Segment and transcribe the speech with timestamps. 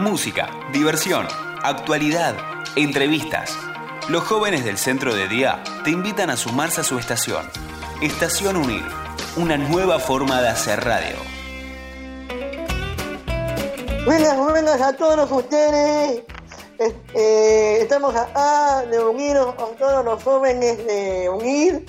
[0.00, 1.28] Música, diversión,
[1.62, 2.34] actualidad,
[2.74, 3.54] entrevistas.
[4.08, 7.46] Los jóvenes del centro de día te invitan a sumarse a su estación.
[8.00, 8.82] Estación Unir,
[9.36, 11.16] una nueva forma de hacer radio.
[14.06, 16.22] Buenas, buenas a todos ustedes.
[17.14, 21.84] Eh, estamos acá de unirnos con todos los jóvenes de Unir.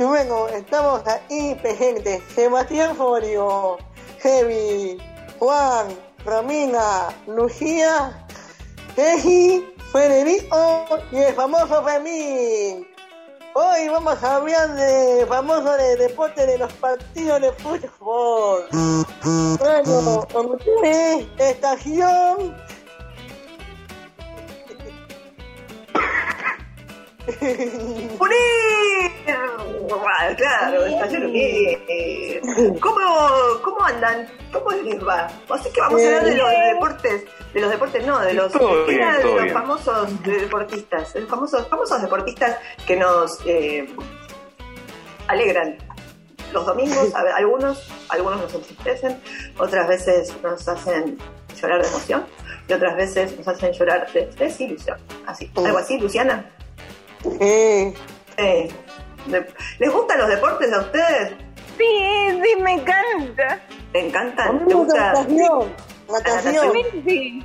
[0.00, 2.24] Y bueno, estamos ahí presentes.
[2.34, 3.78] Sebastián Forio,
[4.18, 4.98] Heavy,
[5.38, 8.26] Juan, Romina, Lucía,
[8.96, 12.86] Eji, Federico y el famoso Fermín.
[13.54, 18.66] Hoy vamos a hablar de famoso de deporte de los partidos de fútbol.
[19.58, 22.56] Bueno, con ustedes, estación.
[27.26, 29.10] ¡Unir!
[30.36, 32.40] Claro, estación Unir.
[32.80, 33.00] ¿Cómo,
[33.62, 34.28] ¿Cómo andan?
[34.52, 35.28] ¿Cómo les va?
[35.48, 38.86] Así que vamos a hablar de los deportes, de los deportes no, de los, Todo
[38.86, 39.54] bien, era de todo los bien.
[39.54, 43.88] famosos deportistas, de los famosos, famosos deportistas que nos eh,
[45.28, 45.76] alegran.
[46.52, 49.20] Los domingos, a ver, algunos, algunos nos entristecen,
[49.58, 51.18] otras veces nos hacen
[51.60, 52.24] llorar de emoción
[52.68, 54.98] y otras veces nos hacen llorar de desilusión.
[55.26, 56.50] Así, algo así, Luciana.
[59.78, 61.32] ¿Les gustan los deportes a ustedes?
[61.78, 63.60] Sí, sí, me encanta.
[63.92, 64.52] ¿Te a encantan?
[64.54, 65.72] mí ¿Te me gusta natación.
[66.10, 66.72] Natación.
[67.06, 67.44] Sí.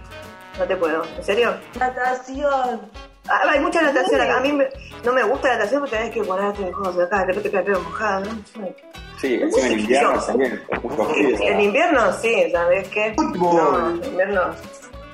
[0.57, 1.55] No te puedo, ¿en serio?
[1.79, 2.81] Natación.
[3.27, 4.37] Ah, hay mucha natación acá.
[4.37, 4.69] A mí me-
[5.03, 7.59] no me gusta la natación porque tenés que ponerte de cosas acá, de repente te
[7.63, 8.19] pego mojada.
[8.21, 8.37] ¿no?
[9.19, 10.61] Sí, encima en invierno también.
[11.41, 13.13] En invierno sí, ¿sabes qué?
[13.15, 13.55] Fútbol.
[13.55, 14.41] No, en invierno.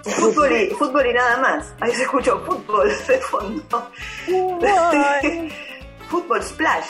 [0.03, 1.73] Fútbol y, fútbol y nada más.
[1.79, 3.91] Ahí se escuchó fútbol de fondo.
[6.09, 6.85] Fútbol splash.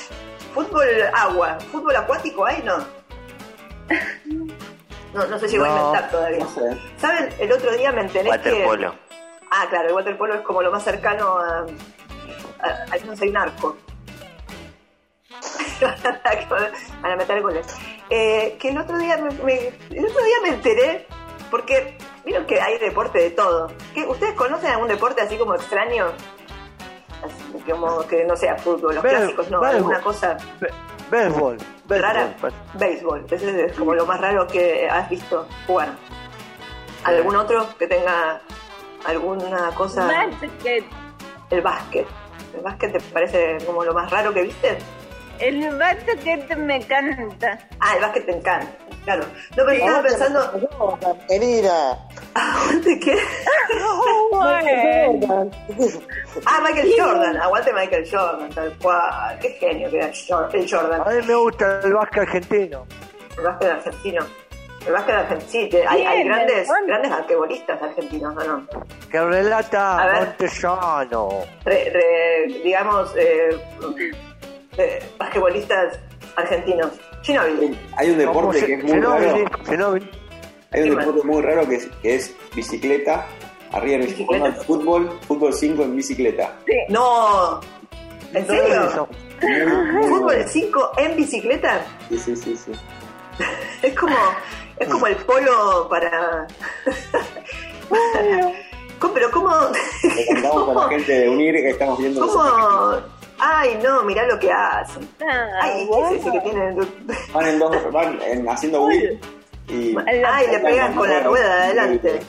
[0.53, 1.57] Fútbol agua.
[1.71, 2.77] Fútbol acuático, ahí no.
[5.13, 6.39] No, no se llegó a No, inventar todavía.
[6.39, 6.61] No sé.
[6.97, 7.29] ¿Saben?
[7.39, 8.29] El otro día me enteré que...
[8.29, 8.95] Waterpolo.
[9.51, 11.65] Ah, claro, el waterpolo es como lo más cercano a...
[12.61, 13.77] a, a no sé, un arco.
[17.01, 17.67] Para meter goles.
[18.09, 21.07] Eh, que el otro día me, me- el otro día me enteré,
[21.49, 23.71] porque vieron que hay deporte de todo.
[23.93, 26.07] ¿Qué, ¿Ustedes conocen algún deporte así como extraño?
[27.23, 29.77] Así como que no sea fútbol, los clásicos, no, béisbol.
[29.77, 30.71] alguna cosa Be-
[31.11, 31.57] Béisbol.
[31.89, 32.25] rara.
[32.27, 32.53] Béisbol.
[32.73, 35.89] Béisbol, ese es como lo más raro que has visto jugar.
[37.03, 38.41] ¿Algún otro que tenga
[39.05, 40.07] alguna cosa?
[40.07, 40.83] Básquet.
[41.49, 42.07] El básquet.
[42.55, 44.77] ¿El básquet te parece como lo más raro que viste?
[45.39, 47.59] El básquet me encanta.
[47.79, 48.71] Ah, el básquet te encanta.
[49.03, 49.23] Claro.
[49.23, 50.69] No, pero estaba pensando.
[51.27, 51.97] Querida.
[52.83, 53.17] ¿De qué?
[56.45, 57.37] Ah, Michael Jordan.
[57.37, 59.37] Aguante Michael Jordan, tal cual.
[59.41, 61.01] Qué genio que era el Jordan.
[61.05, 62.85] A mí me gusta el básquet argentino.
[63.37, 64.25] El básquet argentino.
[64.85, 65.51] El básquet argentino.
[65.71, 68.67] Sí, hay, hay grandes, grandes basquetbolistas argentinos, ¿o no?
[69.11, 70.27] Que A relata ver.
[70.27, 71.29] Montesano.
[71.65, 73.57] Re- re- digamos, eh,
[74.77, 75.99] eh, basquetbolistas
[76.35, 76.91] argentinos.
[77.23, 77.79] Ginóbili.
[77.97, 79.63] Hay un deporte que es muy Ginóbili, raro.
[79.69, 80.11] Ginóbili.
[80.71, 83.27] Hay un ¿Qué deporte muy raro que es, que es bicicleta.
[83.73, 84.51] Arriba en Bicicleta.
[84.63, 86.55] fútbol, fútbol 5 en bicicleta.
[86.89, 87.61] No.
[88.33, 89.07] ¿En serio?
[89.39, 90.45] ¿Fútbol bueno.
[90.47, 91.85] 5 en bicicleta?
[92.09, 92.71] Sí, sí, sí, sí.
[93.81, 94.15] Es como,
[94.77, 96.47] es como el polo para.
[98.99, 99.49] ¿Cómo- Pero cómo.
[100.27, 102.21] Contamos a la gente de Unir que estamos viendo.
[102.27, 103.01] ¿Cómo?
[103.43, 105.09] Ay, no, mirá lo que hacen.
[105.27, 106.75] Ah, Ay, ¿qué es ese que tiene?
[107.33, 109.19] Van en dos, van en, haciendo whip
[109.67, 112.19] y Ay, le pegan con la rueda de adelante.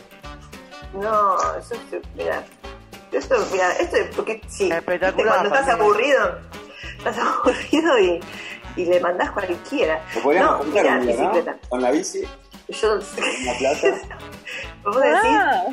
[0.95, 2.03] No, eso es.
[2.17, 2.43] Mira.
[3.11, 4.71] Esto, mira, esto es porque sí.
[4.73, 5.29] Espectacular, ¿viste?
[5.29, 5.85] Cuando estás familia.
[6.23, 6.39] aburrido,
[6.99, 8.21] estás aburrido y,
[8.77, 10.01] y le mandás cualquiera.
[10.15, 11.69] Lo podríamos No, mira, un día, ¿no?
[11.69, 12.23] Con la bici
[12.69, 13.87] Yo en la plaza.
[14.85, 15.21] ¿Vos decís?
[15.25, 15.65] Ah,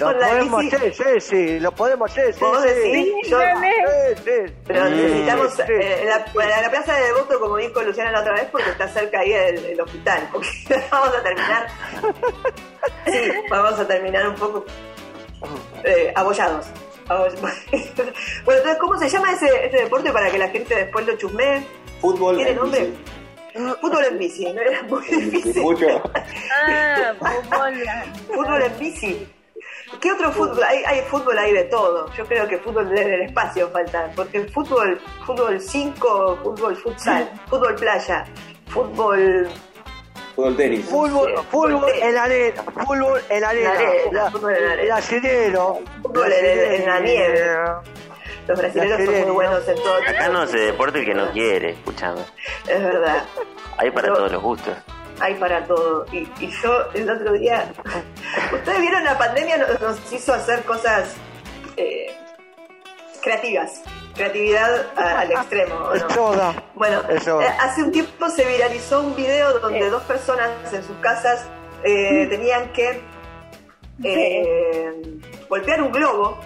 [0.00, 3.14] Lo podemos hacer, sí, sí, lo podemos hacer, sí, ¿Vos sí.
[3.24, 3.32] Sí,
[4.24, 4.54] sí.
[4.66, 5.62] Pero necesitamos sí.
[5.68, 8.88] eh, en, la, la plaza de Devoto, como dijo Luciana la otra vez, porque está
[8.88, 10.28] cerca ahí el, el hospital.
[10.32, 10.48] Porque
[10.90, 11.66] vamos a terminar.
[13.06, 14.64] Sí, vamos a terminar un poco
[15.84, 16.66] eh, abollados.
[17.08, 17.26] Abo-
[18.44, 21.62] Bueno, entonces, ¿cómo se llama ese, ese deporte para que la gente después lo chusmee?
[22.00, 22.92] Fútbol ¿Tiene en nombre?
[23.80, 25.62] Fútbol en bici, no era muy Sí, difícil.
[25.62, 26.02] mucho.
[26.66, 27.74] ah, fútbol.
[28.34, 29.26] Fútbol en bici.
[30.00, 30.62] ¿Qué otro fútbol?
[30.64, 32.10] Hay, hay fútbol ahí de todo.
[32.12, 34.10] Yo creo que fútbol desde el espacio falta.
[34.16, 38.24] Porque fútbol, fútbol 5, fútbol futsal, fútbol playa,
[38.68, 39.48] fútbol
[40.34, 40.84] Fútbol tenis.
[40.84, 41.90] Fútbol, Sí, fútbol fútbol.
[41.98, 43.74] en la arena, fútbol en la arena,
[44.12, 44.96] la- fútbol en la arena.
[44.98, 45.02] el
[46.02, 47.50] Fútbol en- en la nieve.
[48.46, 49.94] Los brasileños son muy buenos en todo.
[49.96, 52.22] Acá no se deporte el que no quiere, escuchando.
[52.68, 53.24] Es verdad.
[53.78, 54.74] Hay para Pero- todos los gustos.
[55.20, 56.06] Hay para todo.
[56.12, 57.72] Y, y yo el otro día
[58.52, 61.14] Ustedes vieron la pandemia nos, nos hizo hacer cosas
[61.76, 62.14] eh,
[63.22, 63.82] creativas,
[64.14, 65.74] creatividad a- al extremo.
[65.74, 66.08] ¿o Es no?
[66.08, 66.62] toda.
[66.74, 67.40] Bueno, Eso.
[67.40, 71.46] eh, hace un tiempo se viralizó un video donde dos personas en sus casas
[71.84, 73.00] eh, tenían que
[74.04, 74.92] eh,
[75.48, 76.38] golpear un globo,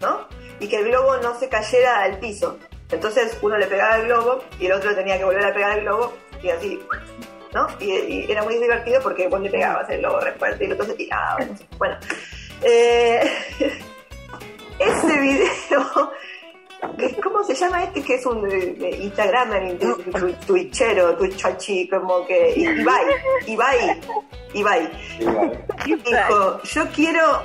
[0.00, 0.26] ¿no?
[0.60, 2.58] Y que el globo no se cayera al piso.
[2.90, 5.84] Entonces uno le pegaba el globo y el otro tenía que volver a pegar el
[5.84, 6.12] globo
[6.42, 6.80] y así,
[7.54, 7.66] ¿no?
[7.80, 10.72] Y, y era muy divertido porque vos le pegabas el globo re fuerte y el
[10.74, 11.38] otro se tiraba.
[11.38, 11.64] no sé.
[11.78, 11.96] Bueno,
[12.62, 13.20] eh,
[14.78, 16.12] ese video
[16.98, 19.10] ¿Qué- ¿Cómo se llama este que es un eh,
[19.80, 23.04] tu- twitchero, twitchachi, como que Ibai,
[23.46, 24.00] Ibai,
[24.52, 24.90] Ibai,
[26.04, 27.42] dijo, yo quiero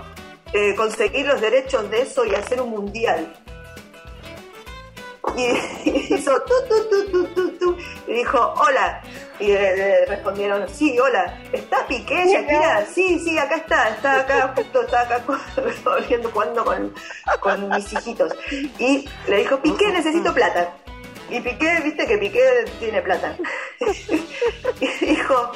[0.52, 3.34] eh, conseguir los derechos de eso y hacer un mundial.
[5.38, 7.78] Y hizo tu, tu, tu, tu, tu, tu,
[8.08, 9.02] y dijo, hola.
[9.40, 11.40] Y le, le respondieron, sí, hola.
[11.54, 12.86] ¿Está Piqué, Shakira?
[12.86, 15.24] Sí, sí, acá está, está acá, justo está acá
[15.86, 16.94] volviendo jugando con,
[17.40, 18.34] con mis hijitos.
[18.80, 20.74] Y le dijo, Piqué, necesito plata.
[21.30, 23.38] Y Piqué, viste que Piqué tiene plata.
[24.82, 25.52] y dijo,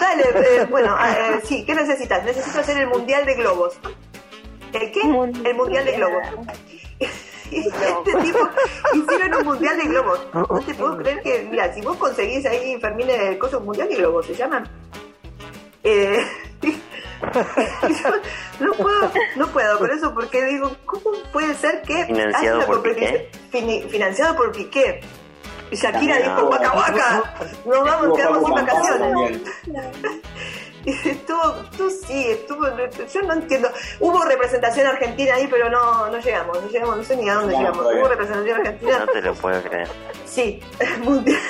[0.00, 2.24] dale, eh, bueno, eh, sí, ¿qué necesitas?
[2.24, 3.78] Necesito hacer el mundial de globos.
[4.72, 5.00] ¿El qué?
[5.00, 6.26] El mundial de globos.
[7.50, 8.38] Y este tipo
[8.94, 10.20] hicieron un mundial de globos.
[10.32, 13.96] No te puedo creer que, mira, si vos conseguís ahí, Fermín, el coso mundial de
[13.96, 14.68] globos, se llaman.
[15.84, 16.24] Eh,
[18.60, 22.76] no puedo, no puedo con eso porque digo, ¿cómo puede ser que Financiado haya por
[22.82, 23.22] competición-
[23.52, 25.00] fini- financiado por Piqué?
[25.70, 27.34] Y Shakira dijo, guaca guaca,
[27.64, 29.40] nos vamos, quedamos sin vacaciones.
[30.90, 32.64] estuvo, tú sí, estuvo,
[33.12, 33.68] yo no entiendo.
[34.00, 37.52] Hubo representación argentina ahí, pero no, no llegamos, no llegamos, no sé ni a dónde
[37.52, 37.78] No, llegamos.
[37.78, 38.00] todavía.
[38.02, 39.88] Hubo representación argentina, No te lo puedo creer.
[40.24, 41.40] sí, el mundial,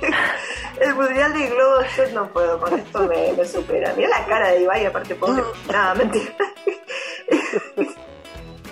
[0.80, 3.92] el mundial de globos, yo no puedo, con esto me, me supera.
[3.96, 6.32] Mira la cara de Ibai, aparte pobre, nada, mentira.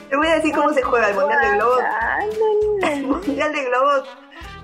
[0.09, 1.83] Te voy a decir cómo se juega el mundial de globos.
[2.83, 4.09] El mundial de globos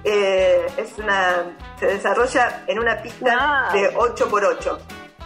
[0.04, 4.78] eh, es una se desarrolla en una pista de 8 por 8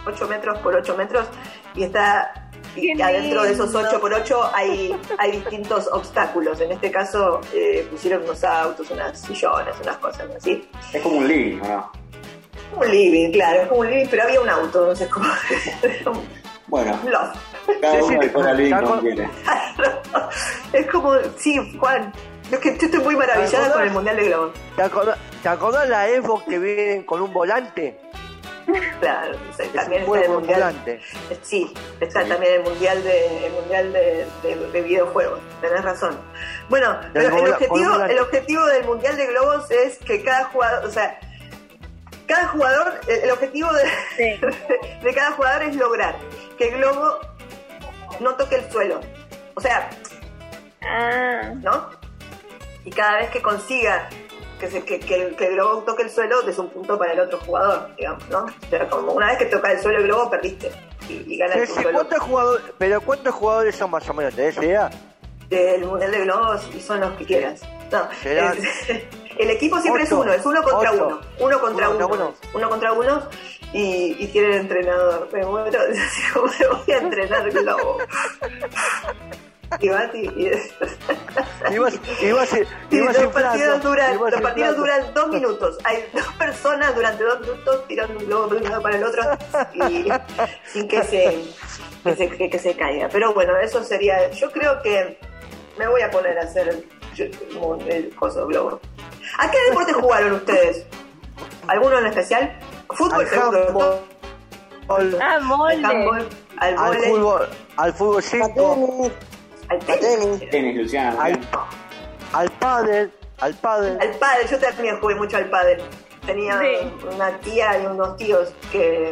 [0.07, 1.27] 8 metros por 8 metros
[1.75, 3.87] y está y Qué adentro de esos lindo.
[3.89, 9.19] 8 por 8 hay, hay distintos obstáculos en este caso eh, pusieron unos autos unas
[9.19, 11.91] sillones unas cosas así Es como un living, ¿o ¿no?
[12.79, 15.25] un living claro es como un living pero había un auto no sé cómo
[16.67, 16.99] Bueno,
[17.81, 19.29] cada Sí, uno sí, el living como quiere.
[20.73, 22.11] es como sí Juan
[22.51, 25.87] es que yo estoy muy maravillada con el mundial de globos ¿Te acordás, ¿Te acordás
[25.89, 27.99] la Evo que vienen con un volante?
[28.99, 31.01] claro Es también un está el mundial volante.
[31.41, 35.39] Sí, está también el mundial de el mundial de, de- de videojuegos.
[35.61, 36.19] Tenés razón.
[36.69, 40.91] Bueno, pero el objetivo el objetivo del mundial de globos es que cada jugador, o
[40.91, 41.19] sea,
[42.27, 43.83] cada jugador, el el objetivo de,
[44.17, 44.41] Sí.
[45.03, 46.15] de cada jugador es lograr
[46.57, 47.19] que el globo
[48.19, 48.99] no toque el suelo.
[49.55, 49.89] O sea,
[50.81, 51.89] Ah, ¿no?
[52.85, 54.07] Y cada vez que consiga
[54.59, 57.13] que, se- que, que el, que el globo toque el suelo, es un punto para
[57.13, 58.45] el otro jugador, digamos, ¿no?
[58.45, 60.71] O sea, como una vez que toca el suelo el globo, perdiste.
[61.09, 61.91] Y, y ganas Sí, el punto.
[61.93, 64.33] ¿cuántos jugadores, pero ¿cuántos jugadores son más o menos?
[64.35, 64.89] ¿Tenés idea?
[65.49, 67.61] del mundial de globos y son los que quieras.
[67.89, 68.89] No, es-
[69.37, 70.15] el equipo siempre Ocho.
[70.15, 71.07] es uno, es uno contra Ocho.
[71.07, 72.35] uno, uno contra Uno uno, contra uno.
[72.53, 73.23] uno contra uno
[73.71, 75.29] y, y tiene el entrenador.
[75.31, 75.79] Me muero,
[76.33, 77.97] ¿cómo me voy a entrenar globo?
[79.79, 80.51] Y vas y, y-
[81.73, 82.53] Ibas, ibas,
[82.91, 85.77] y ibas los inflando, partidos duran, ibas los partidos duran dos minutos.
[85.83, 89.23] Hay dos personas durante dos minutos tirando un globo de un lado para el otro
[89.89, 90.07] y
[90.71, 91.43] sin que se,
[92.03, 93.09] que se, que, que se caiga.
[93.11, 94.31] Pero bueno, eso sería.
[94.31, 95.19] Yo creo que
[95.77, 96.83] me voy a poner a hacer
[97.15, 98.79] yo- como el coso globo.
[99.39, 100.85] ¿A qué deporte jugaron ustedes?
[101.67, 102.57] ¿Alguno en especial?
[102.91, 103.67] Fútbol Al seguro.
[103.67, 105.85] handball, ah, Al mole.
[105.85, 109.11] handball, al al fútbol, al fútbol A 5, tenis,
[109.69, 110.01] al tenis.
[110.01, 110.49] tenis.
[110.49, 111.23] Tenis, Luciana.
[111.23, 111.39] al,
[112.33, 113.97] al pádel, al pádel.
[114.01, 115.81] Al pádel, yo también jugué mucho al pádel.
[116.25, 116.93] Tenía Sí.
[117.15, 119.11] una tía y unos tíos que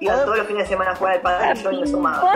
[0.00, 2.34] iban ¿Podemos- todos los fines de semana a jugar al pádel y yo me sumaba.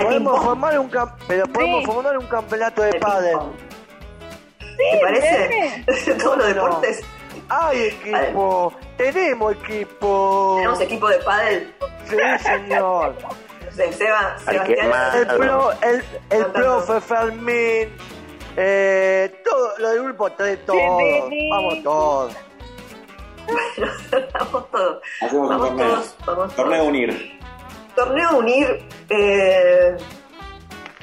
[0.00, 0.90] Podemos formar un
[1.26, 1.86] pero podemos Sí.
[1.86, 3.30] formar un campeonato de Al pádel.
[3.38, 4.76] ping-pong.
[4.76, 5.84] ¿Te parece?
[6.22, 6.54] Todos los No.
[6.54, 7.00] deportes.
[7.48, 10.54] Hay equipo, tenemos equipo.
[10.56, 11.74] Tenemos equipo de pádel.
[12.08, 13.14] Sí, señor.
[13.76, 14.90] De Seba, Sebastián.
[15.14, 16.52] El, pro, el, el No tanto.
[16.84, 17.88] profe Fermín,
[18.56, 20.98] eh, todo lo del grupo, de todo.
[21.30, 21.48] sí.
[21.50, 22.32] Vamos todos.
[24.34, 25.02] Vamos todos.
[25.20, 25.88] Hacemos un Vamos torneo.
[25.94, 26.16] todos.
[26.26, 26.88] Vamos Torneo todos.
[26.88, 27.38] unir.
[27.94, 28.84] Torneo Unir.
[29.08, 29.96] eh,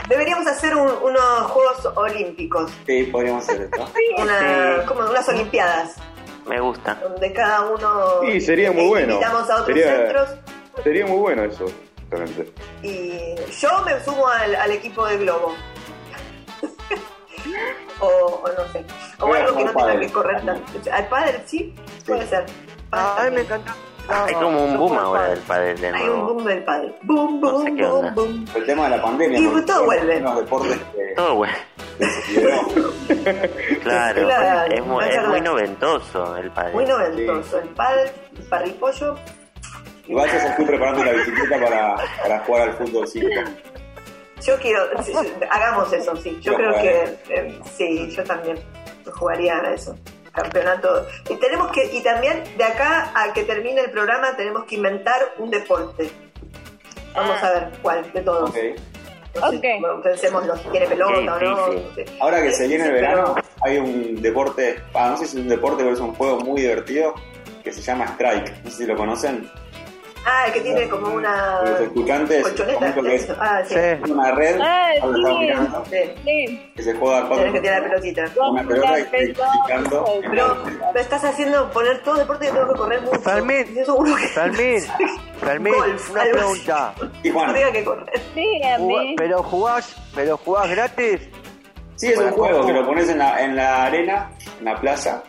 [0.10, 2.72] deberíamos hacer un- unos Juegos Olímpicos.
[2.86, 3.88] Sí, podríamos hacer esto.
[4.20, 4.39] Una,
[4.82, 4.86] Sí.
[4.88, 5.96] como unas Olimpiadas.
[6.46, 6.96] Me gusta.
[6.96, 8.20] Donde cada uno.
[8.25, 9.13] Sí, sería muy bueno.
[9.13, 10.30] Invitamos a otros Sería- centros.
[10.84, 11.65] Sería muy bueno eso.
[12.22, 12.53] Excelente.
[12.82, 15.55] Y yo me sumo al, al equipo de Globo.
[18.00, 18.86] o, o no sé.
[19.20, 20.91] O algo que no jugar tenga que correr tanto.
[20.91, 22.46] Al pádel sí, puede ser.
[22.91, 23.74] Ah, a mí me encanta.
[24.08, 26.34] No, Hay como un boom ahora del padre de Hay un nuevo.
[26.34, 26.96] boom del pádel.
[27.03, 28.46] Boom, No boom, sé qué boom.
[28.53, 29.39] El tema de la pandemia.
[29.39, 30.20] Y todo vuelve.
[30.20, 31.46] Los deportes que, Todo
[32.27, 32.60] liberó.
[33.84, 36.74] Claro, Claro, es, mu- es es muy noventoso el padre.
[36.74, 37.60] Muy noventoso.
[37.60, 39.15] El pádel, el parripollo.
[40.07, 43.27] Igual yo estoy preparando la bicicleta para, para jugar al fútbol 5.
[44.45, 44.81] Yo quiero,
[45.50, 46.38] hagamos eso, sí.
[46.41, 48.60] Yo creo que eh, sí, yo también
[49.13, 49.95] jugaría a eso.
[50.33, 51.05] Campeonato.
[51.29, 55.22] Y tenemos que, y también de acá a que termine el programa tenemos que inventar
[55.38, 56.10] un deporte.
[57.15, 58.50] Vamos a ver cuál de todos.
[58.50, 58.57] Ok.
[59.36, 59.65] No sé, Ok.
[59.79, 61.67] bueno, pensemos los que tiene pelota o no.
[61.95, 62.05] sé.
[62.19, 65.50] Ahora que se viene el verano, hay un deporte, ah, no sé si es un
[65.50, 67.15] deporte, pero es un juego muy divertido
[67.63, 68.63] que se llama Strike.
[68.63, 69.50] No sé si lo conocen.
[70.25, 72.94] Ah, el que tiene como una Los escuchantes, colchoneta.
[72.94, 73.75] que es Ah, sí.
[74.12, 75.92] Una red Ah, sí.
[75.92, 75.98] Sí.
[76.24, 76.72] Sí.
[76.75, 78.25] que se juega cuatro Tenés que tirar la pelotita.
[78.50, 82.80] una pelota y picando Pero el- me estás haciendo poner todo deporte que tengo que
[82.80, 83.20] correr mucho.
[83.20, 83.65] Y Fermín,
[85.42, 86.94] Fermín, Golf, una algo pregunta.
[87.24, 88.22] Y no Juan, tenga que correr.
[89.18, 91.20] Pero jugás, pero jugás gratis,
[91.96, 95.22] sí es un juego que lo pones en la, en la arena, en la plaza.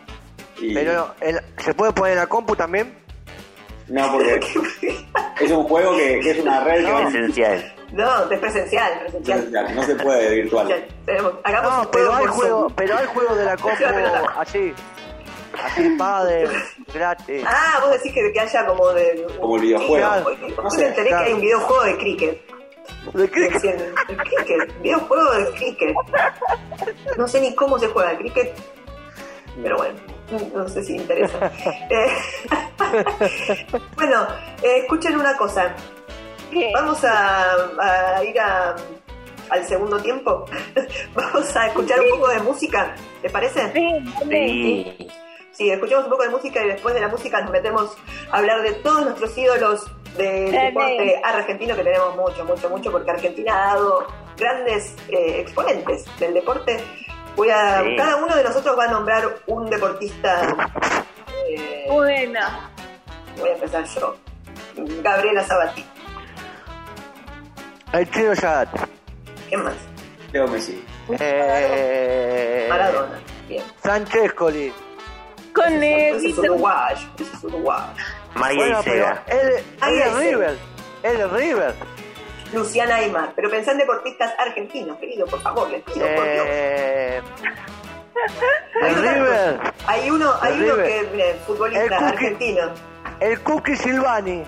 [0.61, 3.03] Y pero el- ¿se puede poner en la compu también?
[3.87, 4.39] No, porque
[5.41, 7.71] es un juego que, que es una red que va en- Esencial.
[7.91, 9.75] No, es presencial, presencial.
[9.75, 10.67] no se puede virtual.
[10.67, 14.33] Ya, tenemos- hagamos No, un pero juego hay juego, pero hay juego de la pelota.
[14.37, 14.73] así,
[15.63, 16.47] así padre,
[16.93, 17.43] gratis.
[17.47, 19.25] Ah, vos decís que, que haya como de...
[19.39, 20.07] Como el videojuego.
[20.25, 21.23] Hoy No me sé, enteré claro.
[21.23, 22.41] que hay un videojuego de cricket.
[23.13, 23.27] ¿De?
[23.27, 23.75] Decían,
[24.09, 25.95] El cricket, videojuego de cricket.
[27.17, 28.53] No sé ni cómo se juega el cricket,
[29.61, 29.95] pero bueno,
[30.55, 31.51] no sé si interesa.
[31.89, 32.07] Eh,
[33.95, 34.27] bueno,
[34.63, 35.73] eh, escuchen una cosa.
[36.51, 36.71] ¿Qué?
[36.73, 37.53] Vamos a,
[38.17, 38.75] a ir a-
[39.49, 40.45] al segundo tiempo.
[41.13, 43.71] Vamos a escuchar un poco de música, ¿te parece?
[43.73, 43.89] Sí,
[44.19, 44.47] dale.
[44.47, 45.07] Sí.
[45.51, 47.95] Sí, escuchamos un poco de música y después de la música nos metemos
[48.29, 49.85] a hablar de todos nuestros ídolos
[50.17, 50.65] del Dale.
[50.67, 54.05] deporte argentino, que tenemos mucho, mucho, mucho, porque Argentina ha dado
[54.37, 56.83] grandes eh, exponentes del deporte.
[57.35, 57.95] Voy a, Sí.
[57.97, 60.41] Cada uno de nosotros va a nombrar un deportista.
[61.49, 62.69] eh, Buena.
[63.37, 64.15] voy a empezar yo.
[65.01, 65.85] Gabriela Sabati.
[67.93, 68.69] El chino Sagat.
[69.47, 69.73] ¿Quién más?
[70.33, 70.83] Leo Messi.
[71.19, 73.19] Eh, Maradona.
[73.47, 73.63] Bien.
[73.79, 74.73] Francescoli.
[75.53, 77.07] Con Ese es uruguayo.
[77.17, 77.93] Ese es uruguayo.
[78.33, 80.19] María Bueno, es ese.
[80.19, 80.57] River.
[81.03, 81.73] Es River.
[82.55, 83.33] Luciana Aymar.
[83.35, 85.69] Pero pensá en deportistas argentinos, querido, por favor.
[85.69, 86.45] Les pido, por Dios.
[86.47, 87.21] Eh,
[88.81, 89.59] Hay el River.
[89.87, 90.85] Hay uno, hay El uno River.
[90.87, 92.05] que es eh, futbolista El Cookie.
[92.05, 92.61] argentino.
[93.19, 94.43] El Cookie Silvani.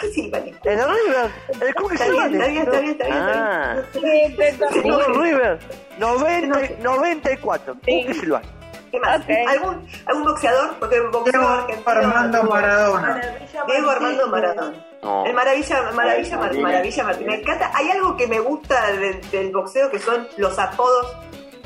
[0.00, 0.54] ¿Qué Silvani?
[0.64, 1.30] El River.
[1.60, 2.36] El Cookie Está bien, Silvani.
[2.36, 3.16] está bien, está bien, está bien.
[3.18, 3.76] Ah.
[3.84, 4.30] está bien.
[4.30, 5.12] Sí, te Jugó toqué.
[5.12, 5.58] en River.
[5.98, 7.74] 90, 94.
[7.84, 8.04] Sí.
[8.04, 8.48] Cookie Silvani.
[8.92, 9.20] ¿Qué más?
[9.48, 10.76] ¿Algún, ¿Algún boxeador?
[10.78, 11.90] Porque el boxeo Diego argentino...
[11.90, 13.20] Armando Maradona.
[13.66, 14.86] Diego Armando Maradona.
[15.02, 15.24] No.
[15.26, 16.62] El Maravilla, Maravilla, Ay, Mar- Martínez.
[16.62, 17.28] Maravilla Martínez.
[17.36, 17.70] Me encanta.
[17.74, 21.16] Hay algo que me gusta del, del boxeo que son los apodos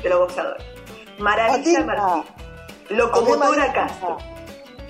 [0.01, 0.65] de los boxeadores.
[1.19, 1.83] Maravilla.
[1.83, 2.25] Martínez.
[2.89, 4.17] Locomotora Castro.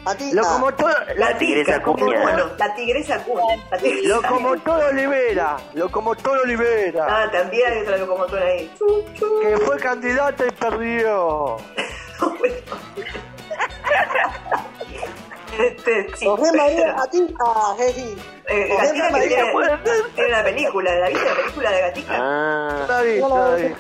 [0.08, 0.36] Patita.
[0.36, 2.38] Locomotor, La Tigresa tica, ¿cómo Acuña.
[2.38, 2.46] no?
[2.58, 3.58] La tigresa Acuña.
[3.70, 5.58] La tigresa Locomotor Olivera.
[5.74, 7.08] Locomotor Olivera.
[7.10, 8.72] Ah, también hay otra locomotora ahí.
[9.42, 11.58] Que fue candidata y perdió.
[12.40, 12.56] Bueno.
[15.60, 16.26] Este, sí.
[16.26, 17.44] José María Patita,
[17.80, 18.16] Jeji.
[18.48, 19.44] Eh, Gatica que tiene,
[20.14, 22.12] tiene una película, ¿la viste la película de Gatica?
[22.12, 22.78] Ah.
[22.82, 23.76] Está bien, está bien.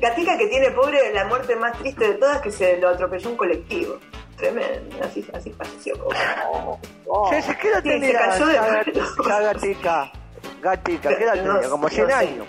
[0.00, 3.36] Gatica que tiene, pobre, la muerte más triste de todas, que se lo atropelló un
[3.36, 3.98] colectivo.
[4.42, 5.94] Tremendo, así, así falleció.
[7.30, 10.12] Che, ¿qué edad Sí, tenía se cayó de- esa gat- esa gatica?
[10.60, 11.68] Gatica, ¿qué edad No, tenía?
[11.70, 12.14] Como 100 no sé.
[12.16, 12.46] años.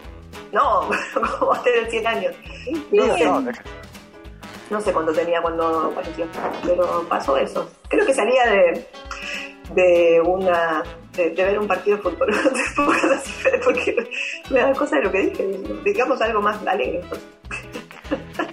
[0.52, 0.90] No,
[1.40, 2.36] ¿cómo va a tener 100 años?
[2.92, 3.52] No sé, No, no,
[4.72, 6.26] no sé cuánto tenía cuando falleció,
[6.66, 7.70] pero pasó eso.
[7.90, 8.88] Creo que salía de,
[9.76, 10.82] de una
[11.16, 12.34] de, de ver un partido de fútbol.
[13.64, 14.10] Porque
[14.50, 15.48] me da cosa de lo que dije.
[15.84, 17.02] Digamos algo más alegre.
[17.08, 17.22] pues.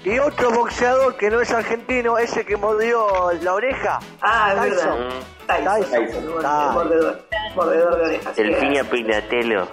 [0.04, 3.06] Y otro boxeador que no es argentino, ese que mordió
[3.42, 3.98] la oreja.
[4.22, 4.98] Ah, es Tyson.
[4.98, 5.10] verdad.
[5.46, 5.90] Tyson.
[5.90, 6.24] Tyson.
[6.24, 7.22] el mordedor.
[7.54, 8.36] Mordedor de orejas.
[8.36, 9.68] Delfinia Pignatello.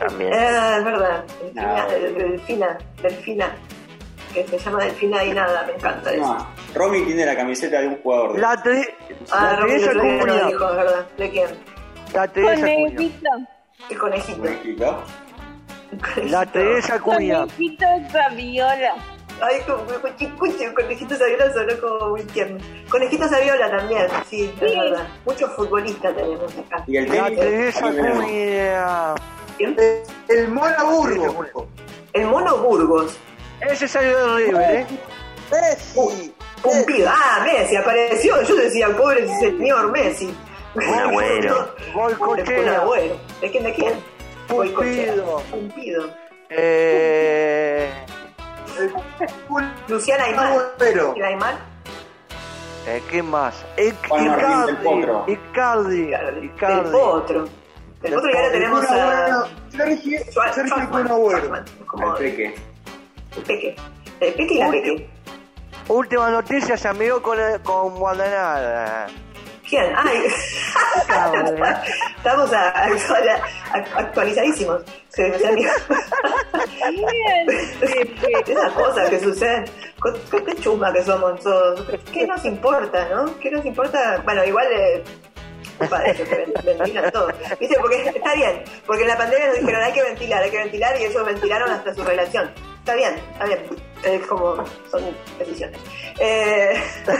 [0.00, 0.32] También.
[0.34, 1.24] Eh, es verdad.
[1.40, 1.90] Delfina, No.
[1.90, 3.56] del- Delfina, Delfina.
[4.34, 6.26] Que se llama Delfina y nada, me encanta eso.
[6.76, 8.82] No, tiene la camiseta de un jugador de La, tri,
[9.30, 9.66] Ah, la
[10.48, 11.06] dijo, es verdad.
[11.16, 11.46] ¿De quién?
[12.12, 12.88] La Teresa Con Acuña.
[12.92, 13.30] Evita.
[13.88, 15.04] El conejito.
[16.24, 17.40] La Teresa Acuña.
[17.40, 18.94] Conejito Saviola.
[19.40, 21.80] Ay, como cuchi, cuchi, conejitos sabiosos, ¿no?
[21.80, 22.58] Como muy tierno.
[22.90, 25.06] Conejitos Saviola también, sí, es verdad.
[25.24, 26.84] Muchos futbolistas tenemos acá.
[26.86, 27.74] Y el La tenis.
[29.56, 29.76] ¿Quién?
[30.28, 31.68] El Mono Burgo.
[32.12, 33.16] El mono Burgos.
[33.60, 34.86] Ese salió de River, ¿eh?
[35.50, 36.34] Messi.
[36.64, 37.06] Un pibe.
[37.06, 38.40] Ah, Messi apareció.
[38.42, 40.34] Yo decía, pobre señor Messi.
[40.74, 41.74] Un agüero.
[41.94, 42.84] Gol Un cochera.
[43.40, 43.64] ¿De quién?
[43.64, 43.94] ¿De quién?
[44.48, 46.10] Pumpido.
[46.50, 47.90] Eh,
[49.88, 50.74] Luciana Aymar.
[50.78, 51.12] Pero.
[51.14, 51.54] ¿Quién Aymar?
[52.86, 53.64] eh, ¿Qué más?
[53.76, 54.74] Eh, Icardi.
[54.82, 55.24] Potro.
[55.28, 56.10] Icardi.
[56.44, 56.90] Icardi.
[56.90, 57.48] Potro.
[58.00, 59.48] Del Potro y ahora tenemos a...
[59.70, 61.54] Sergio, Schwarzman, Kun Agüero.
[61.56, 62.54] El peque.
[63.36, 63.76] el Peque.
[64.20, 65.10] El Peque y la Peque.
[65.88, 69.06] Última noticia, se amigó con, el- con Guadalajara.
[69.68, 69.92] ¿Quién?
[69.96, 70.24] Ay,
[72.16, 72.88] estamos a- a-
[73.74, 74.82] a- actualizadísimos.
[75.10, 75.72] Se, ido.
[78.46, 79.64] Esas cosas que suceden.
[80.30, 81.84] Qué, qué chusma que somos todos.
[82.12, 83.38] ¿Qué nos importa, no?
[83.40, 84.20] ¿Qué nos importa?
[84.24, 85.02] Bueno, igual eh,
[85.80, 87.28] ellos que ven- ventilan todo.
[87.60, 87.76] ¿Viste?
[87.80, 88.62] Porque está bien.
[88.86, 91.70] Porque en la pandemia nos dijeron hay que ventilar, hay que ventilar y ellos ventilaron
[91.70, 92.50] hasta su relación.
[92.78, 93.66] Está bien, está bien.
[94.04, 95.02] Es como son
[95.38, 95.78] decisiones.
[96.20, 96.82] Eh,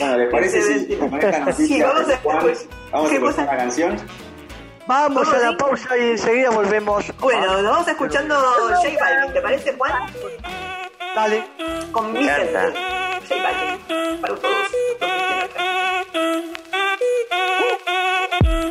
[0.00, 3.16] Bueno, ¿les parece si con esta noticia Sí, vamos a Juan, escuchar- vamos a ¿Qué
[3.16, 3.42] escuchar cosa?
[3.42, 3.96] una canción?
[4.86, 7.04] Vamos a la ¿Cómo pausa y enseguida volvemos.
[7.20, 9.92] Bueno, nos vamos escuchando J Balvin, ¿te parece, Juan?
[11.14, 11.44] Dale.
[11.92, 12.24] Con mi.
[12.28, 14.20] J Balvin.
[14.20, 14.68] Para todos.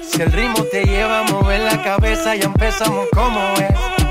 [0.04, 4.11] Si el ritmo te lleva a mover la cabeza, ya empezamos como es.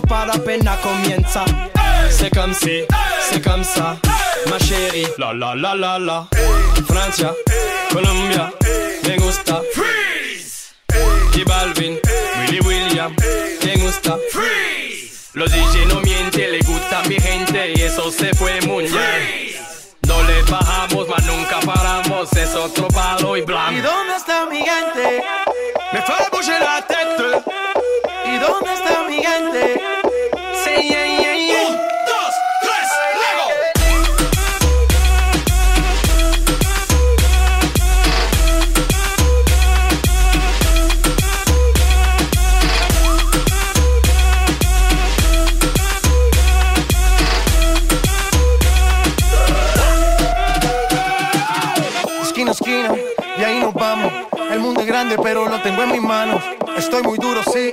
[0.00, 1.44] No para apenas comienza.
[2.10, 2.84] C'est comme si,
[3.30, 3.96] c'est comme ça,
[4.48, 5.06] ma chérie.
[5.18, 6.26] La la la la la.
[6.86, 7.34] Francia,
[7.92, 8.52] Colombia,
[9.04, 9.62] me gusta.
[9.74, 10.74] Freeze.
[11.32, 11.98] J Balvin,
[12.40, 13.14] Willy William,
[13.64, 14.18] me gusta.
[14.30, 15.30] Freeze.
[15.34, 19.56] Los DJ no mienten, le gusta a mi gente y eso se fue muy bien.
[20.06, 23.72] No le bajamos, mas nunca paramos, es otro palo y blanco.
[23.72, 25.22] ¿Y dónde está mi gente?
[25.92, 27.77] Me fue bouger la tête.
[28.60, 29.80] ¿Y dónde está mi gente?
[30.64, 31.68] Sí, yeah, yeah, yeah.
[31.68, 32.88] Un, dos, tres,
[33.20, 33.46] Lego.
[52.22, 52.94] Esquina esquina,
[53.38, 54.12] y ahí nos vamos.
[54.50, 56.42] El mundo es grande, pero lo tengo en mis manos.
[56.76, 57.72] Estoy muy duro, sí,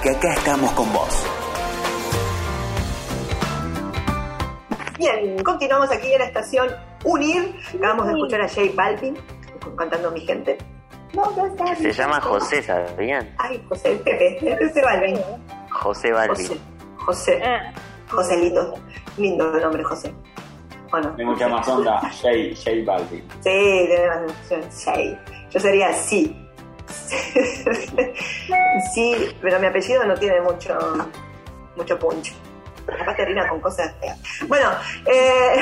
[0.00, 1.26] que acá estamos con vos.
[4.98, 6.68] Bien, continuamos aquí en la estación
[7.04, 7.54] Unir.
[7.76, 9.16] Acabamos de escuchar a J Balvin
[9.76, 10.58] cantando Mi Gente.
[11.78, 13.34] Se llama José, ¿sabían?
[13.38, 15.18] Ay, José, Pepe, Pepe Balvin.
[15.70, 16.46] José Balvin.
[16.46, 16.60] José,
[16.98, 17.72] José, Ah,
[18.10, 18.74] Joselito.
[19.18, 20.14] Lindo el nombre, José.
[20.90, 22.00] Bueno, Tiene mucha más onda.
[22.22, 23.22] Jay, Jay Balvin.
[23.40, 24.62] sí, tiene más emoción.
[24.70, 25.18] Sí.
[25.50, 26.41] Yo sería sí.
[28.94, 30.78] sí, pero mi apellido no tiene mucho,
[31.76, 32.32] mucho punch.
[32.86, 34.18] Capaz termina con cosas feas.
[34.48, 34.70] Bueno,
[35.06, 35.56] eh,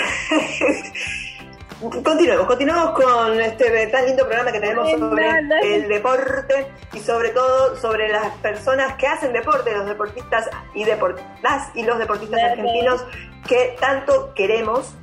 [2.05, 5.31] continuemos, continuemos con este tan lindo programa que tenemos sobre
[5.63, 11.69] el deporte y sobre todo sobre las personas que hacen deporte, los deportistas y deportistas
[11.75, 13.05] y los deportistas argentinos
[13.47, 14.95] que tanto queremos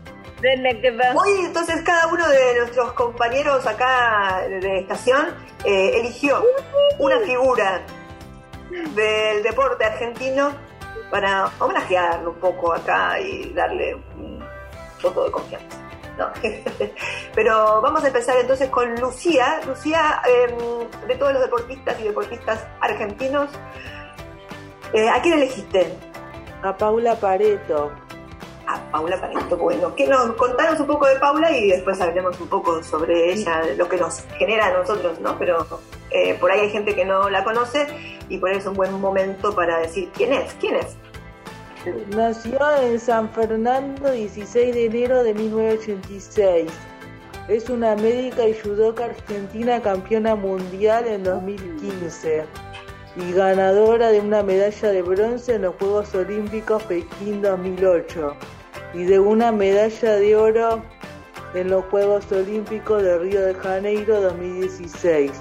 [1.15, 6.43] Hoy entonces cada uno de nuestros compañeros acá de estación eh, eligió
[6.99, 7.81] una figura
[8.69, 10.51] del deporte argentino
[11.09, 14.43] para homenajearlo un poco acá y darle un
[15.01, 15.77] voto de confianza.
[16.17, 16.31] ¿no?
[17.35, 19.61] Pero vamos a empezar entonces con Lucía.
[19.65, 20.53] Lucía, eh,
[21.07, 23.49] de todos los deportistas y deportistas argentinos,
[24.93, 25.95] eh, ¿a quién elegiste?
[26.63, 27.91] A Paula Pareto.
[28.67, 29.57] A Paula Pareto.
[29.57, 33.61] Bueno, que nos contanos un poco de Paula y después hablemos un poco sobre ella,
[33.77, 35.37] lo que nos genera a nosotros, ¿no?
[35.39, 35.65] Pero
[36.11, 37.87] eh, por ahí hay gente que no la conoce
[38.29, 40.97] y por eso es un buen momento para decir quién es, quién es.
[42.15, 46.69] Nació en San Fernando 16 de enero de 1986.
[47.47, 52.43] Es una médica y judoka argentina campeona mundial en 2015
[53.15, 58.35] y ganadora de una medalla de bronce en los Juegos Olímpicos Pekín 2008
[58.97, 60.81] y de una medalla de oro
[61.53, 65.31] en los Juegos Olímpicos de Río de Janeiro 2016.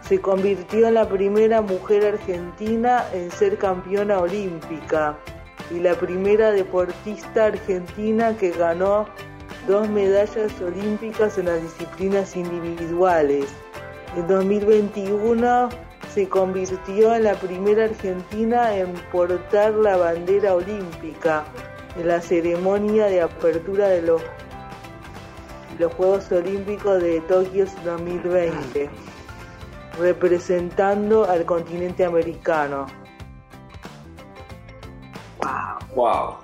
[0.00, 5.18] Se convirtió en la primera mujer argentina en ser campeona olímpica
[5.72, 9.06] y la primera deportista argentina que ganó
[9.66, 13.46] dos medallas olímpicas en las disciplinas individuales.
[14.16, 15.68] En 2021
[16.14, 21.44] se convirtió en la primera argentina en portar la bandera olímpica
[21.96, 24.22] en la ceremonia de apertura de los,
[25.78, 28.88] los Juegos Olímpicos de Tokio 2020,
[29.98, 32.86] representando al continente americano.
[35.94, 36.36] Wow.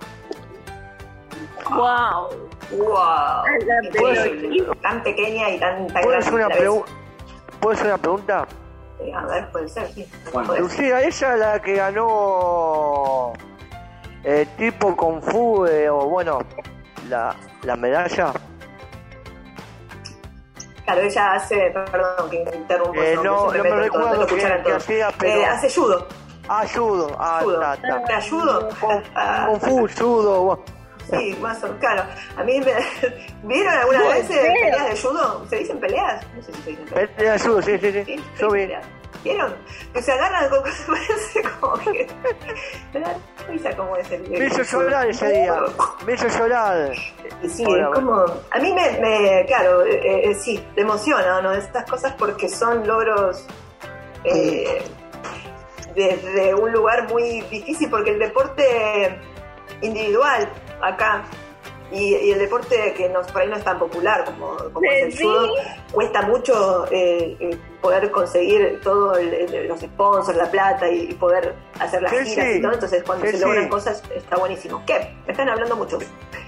[1.70, 2.28] Wow.
[2.72, 3.44] ¡Wow!
[3.85, 4.68] Increíble.
[4.82, 6.85] Tan pequeña y tan, tan ¿Puedo hacer grande una, pregu-
[7.61, 8.46] ¿Puedo hacer una pregunta?
[9.00, 10.06] Eh, A ver, puede ser, sí.
[10.32, 10.61] Bueno, Puede ser.
[10.62, 13.32] Lucía, ella es la que ganó
[14.26, 16.40] eh, tipo Kung Fu, eh, o bueno,
[17.08, 18.32] la, la medalla.
[20.84, 24.76] Claro, ella hace, perdón que interrumpo, Eh, no, no me recuerdo qué- qué todos.
[24.76, 26.06] hacía, pero- Eh, hace judo.
[26.48, 27.16] Ah, judo.
[27.18, 27.58] Ah, judo.
[27.60, 28.04] ta, ta.
[28.04, 28.68] ¿Te ayudo?
[28.80, 30.42] Kung Fu, judo.
[30.42, 30.62] bueno.
[31.10, 32.02] Sí, más o claro.
[32.36, 32.72] A mí me...
[33.44, 35.46] ¿Vieron alguna vez eh, peleas de judo?
[35.48, 36.24] ¿Se dicen peleas?
[36.36, 37.10] No sé si se dicen peleas.
[37.16, 38.04] Pelea de judo, sí, sí, Sí, sí.
[38.16, 38.60] sí, Yo vi.
[38.62, 38.86] peleas.
[39.24, 39.55] ¿Vieron?
[39.92, 42.07] Que se agarran con cosas, parece como que...
[42.92, 43.16] Me da
[43.48, 44.29] risa como es el...
[44.29, 45.55] Me hizo llorar ese día.
[46.07, 46.92] Me hizo llorar.
[47.42, 48.24] Y sí, Hola, es como...
[48.50, 51.52] A mí me, me claro, eh, eh, sí, te emociona, ¿no?
[51.52, 53.46] Estas cosas porque son logros
[54.24, 54.83] eh,
[55.94, 59.18] desde un lugar muy difícil, porque el deporte
[59.81, 60.48] individual
[60.83, 61.24] acá
[61.92, 65.14] y, y el deporte que nos, por ahí no es tan popular como, como es
[65.14, 65.53] el judo,
[65.92, 69.18] cuesta mucho eh, eh, poder conseguir todos
[69.68, 72.59] los sponsors, la plata y, y poder hacer las giras sí.
[72.59, 72.72] y todo.
[72.72, 73.38] Entonces, cuando se sí.
[73.44, 74.83] logran cosas, está buenísimo.
[74.87, 75.14] ¿Qué?
[75.27, 75.99] Me están hablando mucho.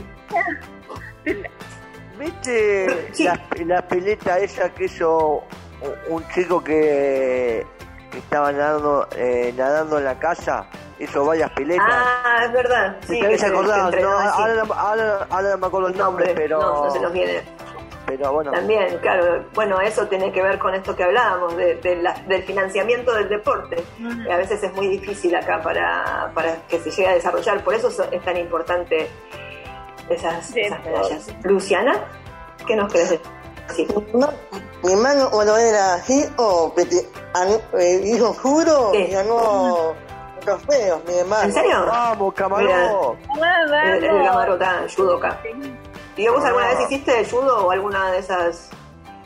[2.17, 2.88] ¿Viste
[3.19, 5.43] la, la pileta esa que hizo
[5.82, 7.65] un- un chico que,
[8.12, 10.65] que estaba nadando, eh, nadando en la casa?
[10.99, 11.85] Hizo varias piletas.
[11.89, 12.97] ah, es verdad.
[13.01, 15.97] Me Sí, tenés que se- acordado, no, ahora, no- ahora- ahora no me acuerdo el
[15.97, 17.41] nombre, Nombre, pero, no, no se nos viene.
[18.05, 18.51] pero bueno.
[18.51, 22.43] También, claro, bueno, eso tiene que ver con esto que hablábamos, de, de la- del
[22.43, 23.83] financiamiento del deporte.
[24.25, 27.73] que a veces es muy difícil acá para, para que se llegue a desarrollar, por
[27.75, 29.07] eso so- es tan importante
[30.09, 31.27] esas, esas medallas.
[31.43, 31.93] Luciana,
[32.67, 33.21] ¿qué nos decir?
[34.13, 34.29] No,
[34.83, 38.97] mi hermano cuando era así, o te, eh, juro Sí.
[38.97, 39.93] y ganó
[40.39, 41.43] trofeos, mi hermano.
[41.43, 41.86] ¿En serio?
[41.86, 43.17] Vamos, camarón.
[43.36, 45.39] El, el Gamarota judoka.
[46.15, 46.69] ¿Y vos alguna Ah.
[46.75, 48.69] vez hiciste judo o alguna de esas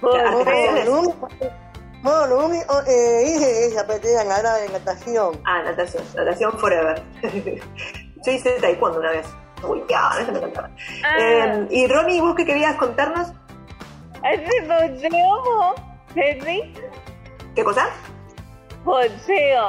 [0.01, 0.85] No, artes marciales?
[0.85, 1.27] lo único,
[2.45, 5.39] único eh, hice es aprender a ganar en natación.
[5.45, 7.01] Ah, natación, natación forever.
[8.25, 9.27] Yo hice taekwondo una vez.
[9.67, 10.69] Uy, ya, eso me encantaba.
[11.05, 11.17] Ah.
[11.19, 13.31] Eh, y Romy, ¿vos qué querías contarnos?
[14.23, 15.75] Hace boxeo,
[16.15, 16.73] Henry.
[17.55, 17.87] ¿Qué cosa?
[18.83, 19.65] Boxeo.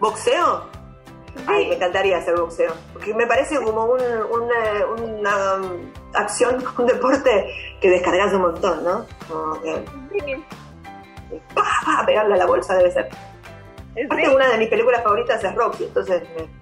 [0.00, 0.66] ¿Boxeo?
[1.46, 2.72] Ay, me encantaría hacer boxeo.
[2.92, 7.46] Porque me parece como un, una, una, um, acción, un deporte
[7.80, 9.06] que descargas un montón, ¿no?
[9.28, 10.44] Como que Sí.
[12.06, 13.08] pegarle a la bolsa debe ser.
[14.04, 14.30] Aparte, Sí.
[14.34, 16.58] una de mis películas favoritas es Rocky, entonces me.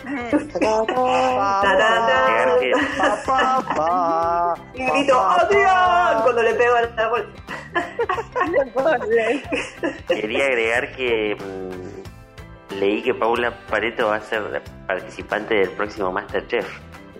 [4.74, 6.22] Y grito, ¡Adrián!
[6.22, 7.32] Cuando le pego al árbol.
[10.08, 11.99] Quería agregar que mm,
[12.70, 16.66] leí que Paula Pareto va a ser participante del próximo Masterchef.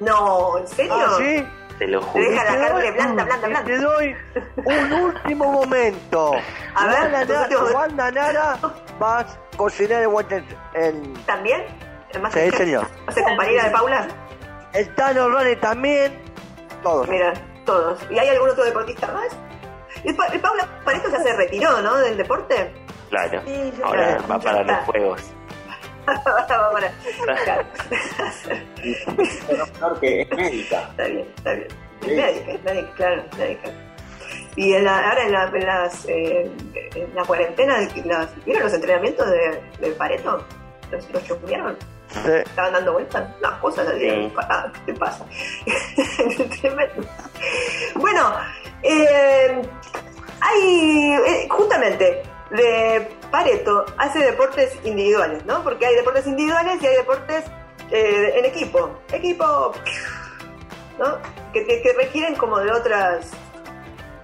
[0.00, 0.94] No, ¿en serio?
[0.96, 1.46] Ah, ¿sí?
[1.78, 2.30] Te lo Te juro.
[2.30, 3.64] deja la carne blanda, blanda, blanda.
[3.66, 4.16] Te doy
[4.64, 6.32] un último momento.
[6.74, 8.58] A ver, Nara, Wanda Nara
[9.02, 10.42] va a cocinar en Wanda-
[10.74, 11.64] en ¿También?
[12.12, 12.84] ¿En más Sí, señor.
[12.84, 14.08] ¿Va a ser compañera de Paula?
[14.74, 16.18] El Tano Rani también.
[16.82, 17.08] Todos.
[17.08, 17.32] Mira,
[17.64, 17.98] todos.
[18.10, 19.28] ¿Y hay algún otro deportista más?
[20.04, 21.96] Y Pa- y Paula Pareto ya se retiró, ¿no?
[21.96, 22.72] Del deporte.
[23.10, 23.42] Claro.
[23.46, 24.26] Sí, Ahora está.
[24.26, 25.22] va para los juegos.
[26.26, 26.92] Va para-
[27.44, 27.64] Claro.
[29.78, 30.88] Pero que es médica.
[30.90, 31.68] Está bien, está bien.
[32.02, 33.70] Es médica, médica, claro, es médica.
[34.56, 36.50] Y ahora en, la- las, eh,
[36.94, 40.44] en la cuarentena, las- ¿vieron los entrenamientos de, de Pareto?
[40.90, 41.22] ¿Los, los.
[42.40, 44.00] Estaban dando vueltas, unas cosas así.
[44.10, 44.32] Sí.
[44.38, 45.24] Ah, ¿Qué te pasa?
[46.60, 47.08] Tremendo.
[47.94, 48.32] Bueno,
[48.82, 49.62] eh,
[50.40, 55.62] hay eh, justamente de Pareto hace deportes individuales, ¿no?
[55.62, 57.44] Porque hay deportes individuales y hay deportes
[57.90, 58.90] eh, en equipo.
[59.12, 59.72] Equipo,
[60.98, 61.18] ¿no?
[61.52, 63.30] Que, que- que requieren como de otras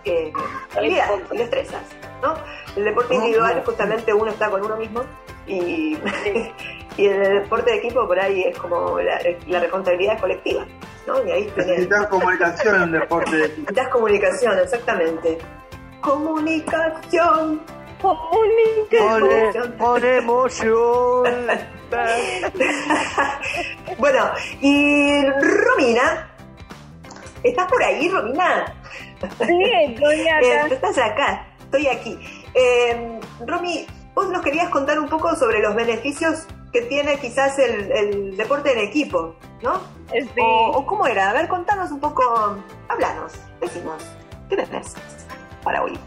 [0.05, 0.33] eh,
[0.77, 1.83] habilidades y destrezas,
[2.23, 2.35] ¿no?
[2.77, 5.03] El deporte individual justamente uno está con uno mismo
[5.47, 5.97] y,
[6.97, 10.67] y el deporte de equipo por ahí es como la, la responsabilidad colectiva,
[11.07, 11.25] ¿no?
[11.27, 15.39] Y ahí Necesitas comunicación en deporte de necesitas comunicación, exactamente.
[16.01, 17.61] Comunicación.
[18.07, 21.25] Pone, pone emoción.
[23.99, 26.31] bueno, y Romina,
[27.43, 28.75] ¿estás por ahí, Romina?
[29.47, 30.41] Sí, estoy acá.
[30.41, 32.19] Eh, estás acá, estoy aquí.
[32.55, 37.91] Eh, Romy, vos nos querías contar un poco sobre los beneficios que tiene quizás el,
[37.93, 39.81] el deporte en equipo, ¿no?
[40.13, 40.29] Sí.
[40.41, 42.57] O, o cómo era, a ver, contanos un poco,
[42.89, 44.03] háblanos, decimos,
[44.49, 44.95] ¿qué tenés
[45.65, 45.99] para hoy?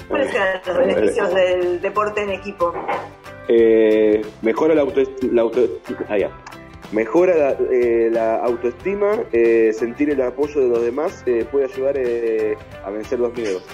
[0.08, 2.72] ¿Cuáles eran los beneficios del deporte en equipo?
[3.48, 4.84] Eh, mejora la,
[5.32, 5.68] la auto-
[6.08, 6.30] ah, ya.
[6.92, 11.96] Mejora la, eh, la autoestima, eh, sentir el apoyo de los demás eh, puede ayudar
[11.98, 13.64] eh, a vencer los miedos.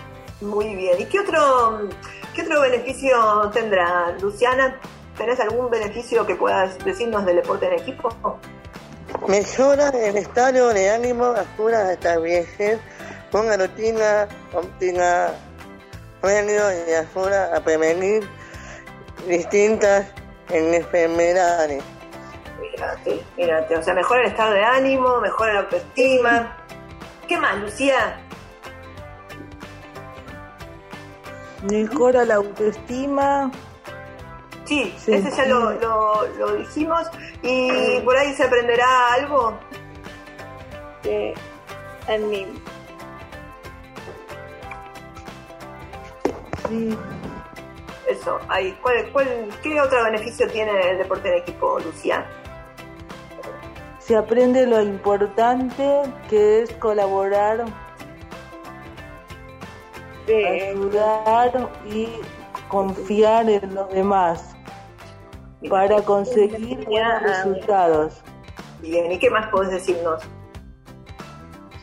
[0.43, 1.01] Muy bien.
[1.01, 1.89] ¿Y qué otro,
[2.35, 4.77] qué otro beneficio tendrá, Luciana?
[5.17, 8.39] ¿Tenés algún beneficio que puedas decirnos del deporte en equipo?
[9.29, 12.81] Mejora el estado de ánimo, ayuda a establecer
[13.33, 15.29] una rutina óptima,
[16.23, 18.29] medio y ayuda a prevenir
[19.29, 20.07] distintas
[20.49, 21.85] enfermedades.
[22.61, 23.77] Mírate, mírate.
[23.77, 26.57] O sea, mejora el estado de ánimo, mejora la autoestima.
[27.29, 28.19] ¿Qué más, Lucía?
[31.71, 33.51] Mejora la autoestima.
[34.65, 35.13] Sí, Sí.
[35.15, 37.03] ese ya lo, lo, lo dijimos.
[37.43, 39.59] ¿Y por ahí se aprenderá algo?
[41.03, 41.35] de
[42.07, 42.47] anime.
[46.69, 46.97] Sí.
[48.09, 48.77] Eso, ahí.
[48.83, 52.25] ¿Cuál, cuál, ¿Qué otro beneficio tiene el deporte en equipo, Lucía?
[53.99, 57.65] Se aprende lo importante que es colaborar,
[60.29, 62.09] Ayudar y
[62.69, 64.55] confiar en los demás
[65.69, 68.23] para conseguir buenos resultados.
[68.81, 70.23] Bien, ¿y qué más podés decirnos?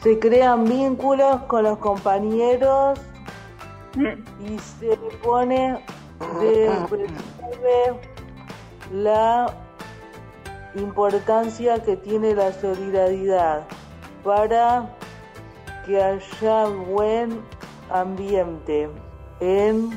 [0.01, 2.99] Se crean vínculos con los compañeros
[3.95, 5.83] y se pone
[6.39, 6.69] de
[8.93, 9.53] la
[10.75, 13.63] importancia que tiene la solidaridad
[14.23, 14.95] para
[15.85, 17.41] que haya buen
[17.91, 18.89] ambiente
[19.39, 19.91] en,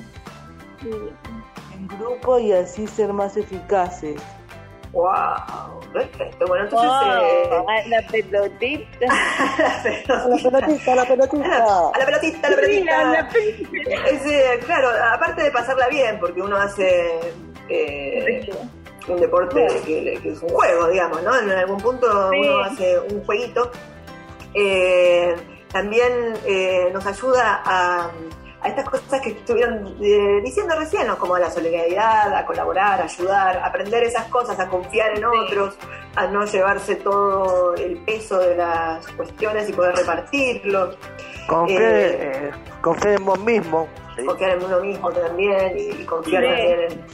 [0.82, 4.20] en grupo y así ser más eficaces.
[4.92, 5.80] ¡Wow!
[5.92, 6.46] Perfecto.
[6.46, 6.90] Bueno, entonces.
[6.90, 8.86] Oh, eh, la pelotita.
[9.58, 11.46] la pelotita, la pelotita.
[11.94, 13.04] A la pelotita, a la pelotita.
[13.12, 14.08] la pelotita.
[14.10, 17.20] Es, eh, claro, aparte de pasarla bien, porque uno hace
[17.68, 18.50] eh,
[19.08, 21.38] un deporte que, que es un juego, digamos, ¿no?
[21.38, 22.38] En algún punto Sí.
[22.38, 23.70] uno hace un jueguito.
[24.54, 25.34] Eh,
[25.72, 28.10] también eh, nos ayuda a,
[28.60, 31.18] a estas cosas que estuvieron eh, diciendo recién, ¿no?
[31.18, 35.24] como a la solidaridad, a colaborar, a ayudar, a aprender esas cosas, a confiar en
[35.24, 35.74] otros,
[36.14, 40.94] a no llevarse todo el peso de las cuestiones y poder repartirlo.
[41.48, 43.88] Confiar, Eh, eh, confiar en vos mismo.
[44.26, 46.48] confiar en uno mismo también y, y confiar Sí.
[46.50, 47.04] también en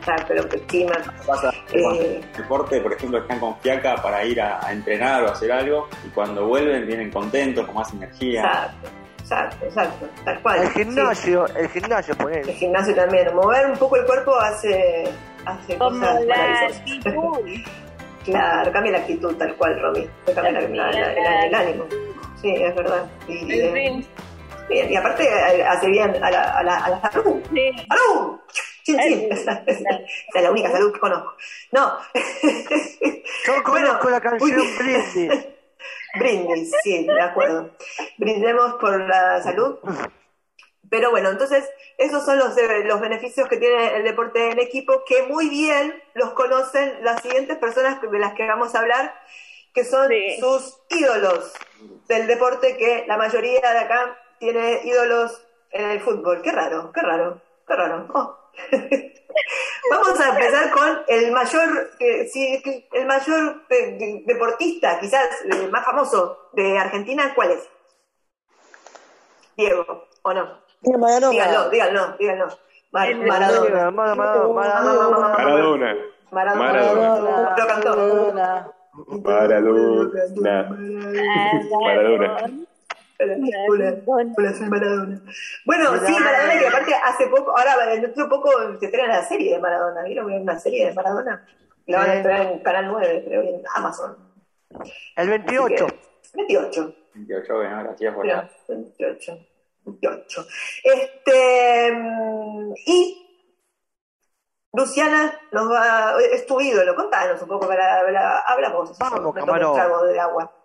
[0.00, 0.92] exacto, la autoestima.
[1.26, 5.28] Pasa Eh, el deporte, por ejemplo, están con fiaca para ir a, a entrenar o
[5.30, 8.40] hacer algo y cuando vuelven vienen contentos, con más energía.
[8.42, 8.88] exacto,
[9.20, 10.62] exacto, exacto, tal cual.
[10.62, 10.78] El sí.
[10.84, 12.52] gimnasio, el gimnasio, El ponele.
[12.54, 15.04] gimnasio también, mover un poco el cuerpo hace,
[15.46, 17.38] hace Como cosas la actitud.
[18.24, 20.06] Claro, cambia la actitud tal cual, Romy.
[20.34, 21.84] Cambia la- la- la- la- el ánimo.
[22.40, 23.06] Sí, es verdad.
[23.26, 23.70] Y, Sí, eh,
[24.68, 27.40] bien, y aparte eh, hace bien a la, a la, a la salud.
[27.52, 27.72] sí.
[27.88, 28.38] ¡Salud!
[28.84, 29.28] Chin, chin.
[29.32, 31.36] Esa es la única salud que conozco.
[31.72, 31.98] No.
[33.46, 34.60] Yo Bueno, conozco la canción.
[34.78, 35.46] Brindis.
[36.18, 37.70] Brindis, sí, de acuerdo.
[38.18, 39.78] Brindemos por la salud.
[40.88, 45.04] Pero bueno, entonces esos son los, eh, los beneficios que tiene el deporte en equipo,
[45.06, 49.14] que muy bien los conocen las siguientes personas de las que vamos a hablar,
[49.72, 50.40] que son Sí.
[50.40, 51.52] sus ídolos
[52.08, 56.42] del deporte, que la mayoría de acá tiene ídolos en el fútbol.
[56.42, 58.08] Qué raro, qué raro, qué raro.
[58.12, 58.39] Oh.
[59.90, 62.30] Vamos a empezar con el mayor, eh,
[62.92, 67.68] el mayor eh, de- deportista, quizás el más famoso de Argentina, ¿cuál es?
[69.56, 70.60] Diego, ¿o no?
[70.98, 71.30] Maradona.
[71.30, 72.46] Díganlo, díganlo, díganlo.
[72.92, 73.90] Mar- El- Maradona.
[73.90, 74.14] Maradona,
[74.54, 75.28] Maradona, Maradona.
[75.28, 75.96] Maradona.
[76.30, 76.60] Maradona.
[76.60, 77.56] Maradona.
[77.56, 77.96] Lo cantó.
[77.96, 78.72] Maradona.
[81.84, 82.50] Maradona.
[83.20, 84.02] Maradona.
[84.06, 85.22] Hola, hola, soy Maradona.
[85.64, 89.54] Bueno, sí, Maradona, que aparte hace poco, ahora dentro de poco se estrena la serie
[89.54, 90.02] de Maradona.
[90.02, 91.46] ¿Vieron una serie de Maradona?
[91.86, 94.16] La van a estrenar en Canal 9, creo, en Amazon.
[95.16, 95.86] El 28.
[95.86, 96.94] Así que, 28.
[97.14, 99.38] 28, bueno, gracias por Mira, 28.
[99.84, 100.46] 28.
[100.84, 103.26] Este, mm, y
[104.72, 108.96] Luciana nos va, es tu ídolo, contanos un poco, para, para, habla vos.
[108.98, 109.74] Vamos, tomo un camarón.
[109.74, 110.59] trago del agua.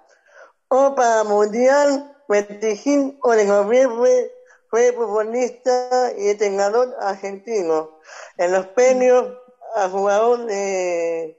[0.67, 4.31] Copa Mundial 25 de noviembre
[4.77, 7.97] fue futbolista y entrenador argentino.
[8.37, 9.35] En los premios
[9.75, 11.35] a jugador de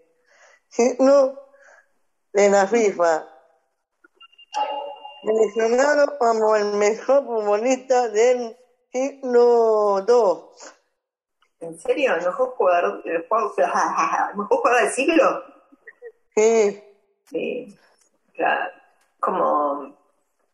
[0.68, 1.38] signo
[2.32, 3.28] de la FIFA.
[5.22, 8.56] Seleccionado como el mejor futbolista del
[8.90, 10.68] siglo II.
[11.60, 12.14] ¿En serio?
[12.16, 15.44] ¿El mejor jugador, el jugador, el mejor jugador del siglo?
[16.34, 16.84] Sí.
[17.30, 17.78] Sí,
[18.34, 18.72] claro.
[19.20, 19.96] Como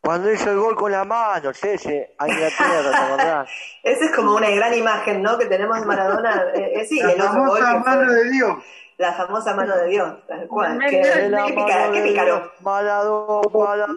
[0.04, 3.48] Cuando hizo el gol con la mano, ese, a Inglaterra, ¿te acordás?
[3.82, 5.38] Esa es como una gran imagen, ¿no?
[5.38, 6.44] Que tenemos de Maradona.
[6.54, 8.56] Eh, eh, sí, La el gol famosa fue mano de Dios.
[8.98, 10.78] la famosa mano de Dios, tal cual.
[10.78, 12.52] Qué, qué pícaro.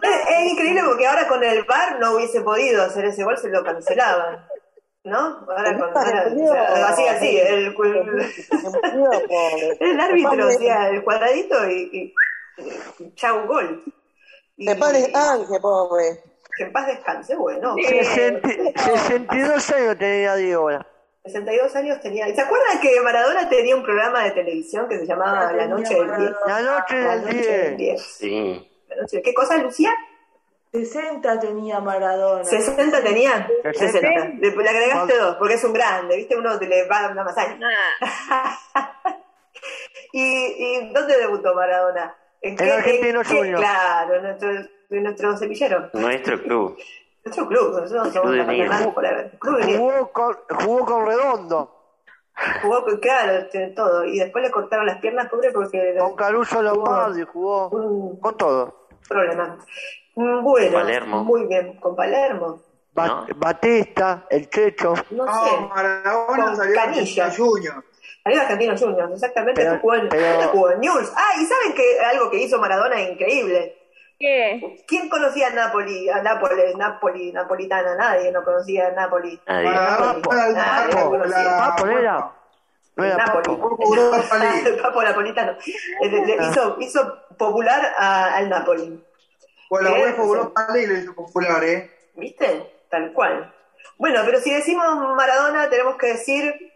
[0.02, 3.50] Es, es increíble porque ahora con el VAR no hubiese podido hacer ese gol, se
[3.50, 4.46] lo cancelaban.
[5.04, 5.46] ¿no?
[5.48, 7.74] Ahora con, o sea, así, así, el,
[9.80, 12.14] el árbitro hacía el cuadradito y, y,
[13.04, 13.82] y chau gol.
[14.58, 16.20] Y, Que paz descanse, pobre.
[16.56, 17.74] que en paz descanse, bueno.
[17.76, 20.68] 60 62 años tenía Diego.
[21.24, 22.26] 62 años tenía.
[22.34, 26.06] ¿Se acuerdan que Maradona tenía un programa de televisión que se llamaba La Noche del
[26.16, 26.30] 10?
[26.46, 27.76] La noche La del Noche del 10.
[27.76, 28.02] 10.
[28.02, 28.70] Sí.
[28.88, 29.94] La noche- ¿Qué cosa, Lucía?
[30.72, 32.42] 60 tenía Maradona.
[32.44, 33.46] ¿60 tenía?
[33.62, 33.78] 60.
[33.78, 34.24] 60.
[34.40, 36.36] Le, le agregaste dos, porque es un grande, ¿viste?
[36.36, 37.58] Uno te le va a dar una masacre.
[40.12, 42.16] ¿Y, ¿Y dónde debutó Maradona?
[42.42, 43.58] En Argentino qué- Junior.
[43.60, 44.50] Claro, en nuestro,
[44.90, 45.90] nuestro semillero.
[45.92, 46.78] Nuestro club.
[47.24, 49.76] Nuestro club, nosotros somos Club de la por Club de.
[49.76, 51.74] Jugó con, jugó con Redondo,
[52.62, 54.04] Jugó, con- claro, tiene todo.
[54.04, 58.86] Y después le cortaron las piernas, pobre, porque con Caruso Lombardi, jugó un con todo.
[59.08, 59.58] problema.
[60.14, 61.24] Mm, Bueno, Palermo.
[61.24, 62.62] muy bien, con Palermo.
[62.94, 63.26] Ba- ¿No?
[63.36, 64.94] Batista, el Checho.
[65.10, 65.60] No sé.
[65.68, 67.30] Maradona Con salió Canilla.
[67.36, 67.84] Junior.
[68.24, 69.62] Salió Argentino Juniors, exactamente.
[69.62, 71.12] Pero- jugó, en, pero- jugó en News.
[71.16, 73.74] Ah, y saben que algo que hizo Maradona increíble.
[74.18, 74.82] ¿Qué?
[74.88, 77.94] ¿Quién conocía a Napoli, a Nápoles, Napoli, napolitana?
[77.94, 79.40] Nadie no conocía a Napoli.
[79.46, 79.64] Nadie.
[79.68, 80.36] Maradona Napoli.
[80.38, 81.44] era el Nadie Papo, lo conocía.
[81.44, 82.32] la- Papo, ¿no era?
[82.96, 83.58] No era Napoli.
[84.66, 85.56] El papo napolitano.
[86.02, 89.04] Le- le- hizo, hizo popular a- al Napoli.
[89.68, 89.92] Por la.
[89.92, 91.90] UEFA Europa League le hizo popular, ¿eh?
[92.16, 92.72] ¿Viste?
[92.90, 93.54] Tal cual.
[93.98, 94.84] Bueno, pero si decimos
[95.14, 96.72] Maradona, tenemos que decir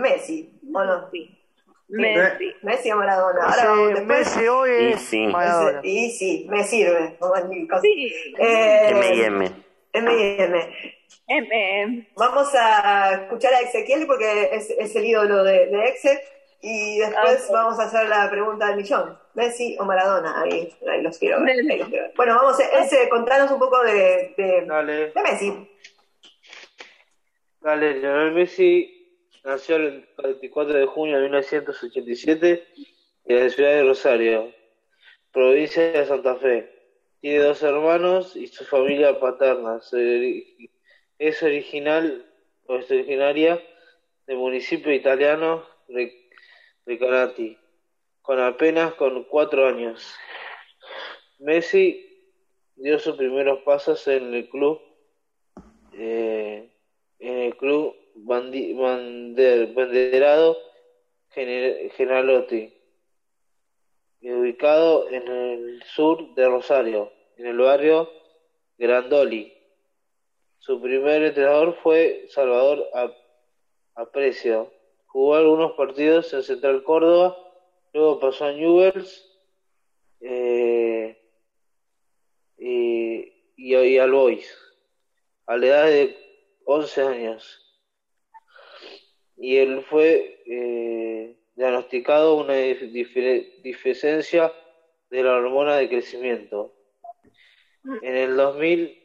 [0.00, 1.08] Messi, ¿o no?
[1.88, 2.54] Messi.
[2.62, 3.44] Messi o Maradona.
[3.46, 4.18] Ahora vamos Messi, después.
[4.36, 5.26] Messi hoy Y es sí.
[5.26, 5.80] Maradona.
[5.82, 7.18] Y sí, me sirve.
[7.82, 8.12] Sí.
[8.38, 9.50] Eh, M&M.
[9.92, 10.68] M&M.
[11.26, 12.08] M.
[12.16, 16.20] Vamos a escuchar a Ezequiel porque es, es el ídolo de, de Exe.
[16.62, 19.18] Y después vamos a hacer la pregunta del millón.
[19.34, 20.42] ¿Messi o Maradona?
[20.42, 21.56] Ahí, ahí los quiero ver.
[21.70, 22.12] ahí los quiero ver.
[22.16, 25.68] Bueno, vamos, Ese, contanos un poco de, de, Dale, de Messi.
[27.60, 27.94] dale.
[27.94, 28.99] Lionel Messi
[29.44, 32.64] nació el 24 de junio de 1987
[33.26, 34.52] en la ciudad de Rosario,
[35.32, 36.70] provincia de Santa Fe.
[37.20, 39.80] Tiene dos hermanos y su familia paterna.
[41.18, 42.26] Es original
[42.66, 43.62] o es originaria
[44.26, 46.30] del municipio italiano de
[46.86, 47.58] Recanati,
[48.22, 50.14] con apenas con cuatro años.
[51.38, 52.06] Messi
[52.76, 54.80] dio sus primeros pasos en el club
[55.92, 56.70] eh,
[57.18, 57.94] en el club
[58.24, 60.56] bandi- bander- banderado
[61.34, 62.72] Gener- Generalotti,
[64.22, 68.08] ubicado en el sur de Rosario, en el barrio
[68.78, 69.52] Grandoli.
[70.58, 73.16] Su primer entrenador fue Salvador Ap-
[73.94, 74.70] Aprecio.
[75.06, 77.36] Jugó algunos partidos en Central Córdoba,
[77.92, 79.26] luego pasó a Newell's
[80.20, 81.16] eh,
[82.58, 83.20] y,
[83.56, 84.56] y, y al Boys
[85.46, 86.16] a la edad de
[86.64, 87.60] 11 años.
[89.42, 94.52] Y él fue eh, diagnosticado una deficiencia
[95.08, 96.74] de la hormona de crecimiento.
[98.02, 99.02] En el 2000,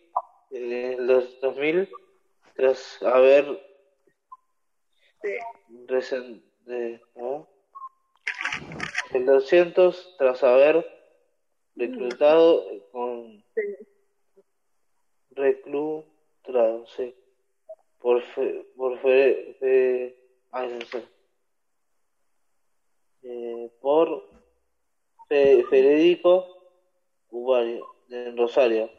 [0.52, 1.90] en el dos- 2000
[2.56, 3.46] tras haber
[6.66, 7.48] de- ¿no?
[9.14, 10.86] el 200 tras haber
[11.78, 13.42] reclutado con
[15.32, 17.16] reclutado, sí,
[18.00, 18.66] por fe,
[19.60, 20.25] por.
[23.24, 24.30] Eh, por
[25.28, 26.48] Fe- Federico
[27.30, 28.90] Ubario, en Rosario.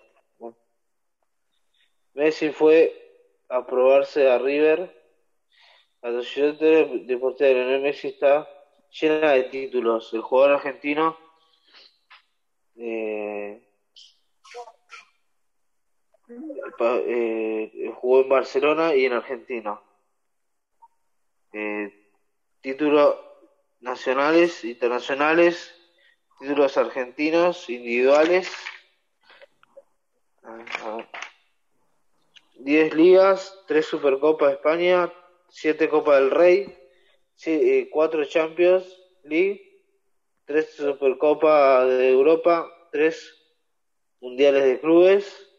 [2.15, 2.93] Messi fue
[3.49, 4.93] a probarse a River.
[6.03, 6.55] La sociedad
[7.07, 8.49] deportiva de Lionel Messi está
[8.91, 10.13] llena de títulos.
[10.13, 11.17] El jugador argentino
[12.77, 13.63] eh,
[17.07, 19.81] eh, jugó en Barcelona y en Argentina.
[21.59, 21.91] Eh,
[22.61, 23.17] títulos
[23.81, 25.75] nacionales, internacionales,
[26.39, 28.55] títulos argentinos, individuales.
[30.43, 31.09] Ah,
[32.59, 35.11] 10 ligas, 3 Supercopas de España,
[35.49, 36.77] 7 Copa del Rey,
[37.91, 38.85] 4 Champions
[39.23, 39.81] League,
[40.45, 43.35] 3 Supercopa de Europa, 3
[44.21, 45.51] Mundiales de Clubes,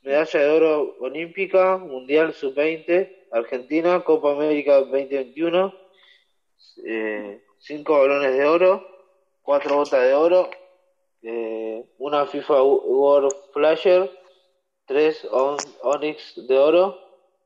[0.00, 5.74] medalla de oro olímpica, Mundial Sub-20, Argentina, Copa América 2021,
[7.58, 8.86] 5 balones de oro,
[9.42, 10.50] 4 botas de oro,
[11.22, 14.10] eh, una FIFA World Flasher,
[14.86, 15.28] 3
[15.82, 16.98] Onyx de oro,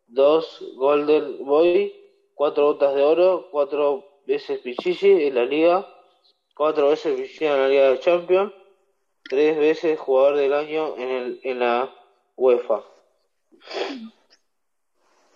[0.08, 1.92] 2 Golden Boy,
[2.34, 5.86] 4 botas de oro, 4 veces Pichichi en la liga,
[6.54, 8.52] 4 veces Pichichi en la Liga de Champions,
[9.24, 11.94] 3 veces jugador del año en, el, en la
[12.36, 12.84] UEFA.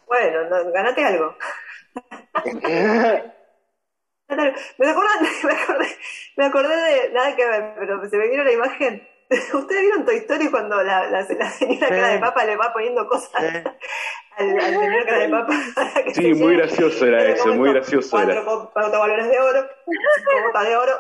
[0.07, 1.37] Bueno, no, ganate algo.
[4.79, 5.99] Me acordé, me acordé,
[6.37, 9.09] me acordé de nada que ver, pero se me vino la imagen.
[9.31, 13.07] ¿Ustedes vieron Toy Story cuando la, la, la señora cara de papa le va poniendo
[13.09, 13.31] cosas
[14.37, 15.55] al, al señor cara de papa?
[16.15, 18.45] Sí, muy gracioso era eso, muy gracioso Cuatro, era.
[18.73, 20.93] cuatro balones de oro, cinco botas de oro.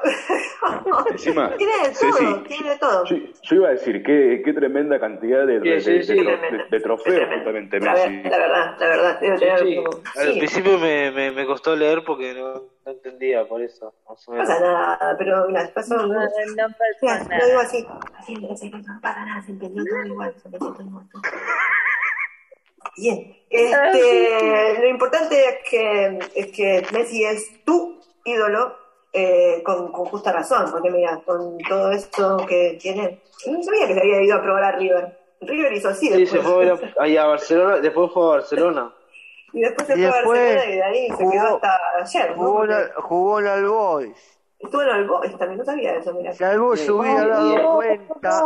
[1.12, 3.05] Encima, tiene de todo, Ceci, tiene de todo.
[3.05, 6.18] yo, yo iba a decir, qué, qué tremenda cantidad de, de, Sí, de- sí, de
[6.20, 6.26] sí.
[6.26, 8.16] tro- de- de trofeos justamente La, Messi.
[8.16, 9.76] ver- la verdad, la verdad, debe Sí, tener sí.
[9.76, 10.39] como- Al sí.
[10.39, 12.53] principio me, me, me costó leer porque no,
[12.84, 13.95] no entendía, por eso.
[14.09, 15.97] No pasa nada, pero mira, pasó.
[15.97, 17.62] No, no pasa Mira, lo digo nada.
[17.62, 17.87] así.
[18.18, 21.05] Así, así, no pasa nada, se entendió todo igual, se entendió todo igual.
[22.97, 28.74] Bien, este, lo importante es que, es que Messi es tu ídolo
[29.12, 33.95] eh, con, con justa razón, porque mira, con todo esto que tiene, no sabía que
[33.95, 35.18] se había ido a probar a River.
[35.41, 36.43] River hizo así Sí, se después.
[36.43, 38.93] fue a, ahí a Barcelona, después fue a Barcelona.
[39.53, 42.34] y después se Y fue a Barcelona y de ahí se quedó hasta ayer.
[42.34, 44.39] Jugó en, jugó el Boys.
[44.59, 46.32] Estuvo en el Boys también, no sabía eso, mira.
[46.32, 48.43] Si al Boys se hubiera dado cuenta.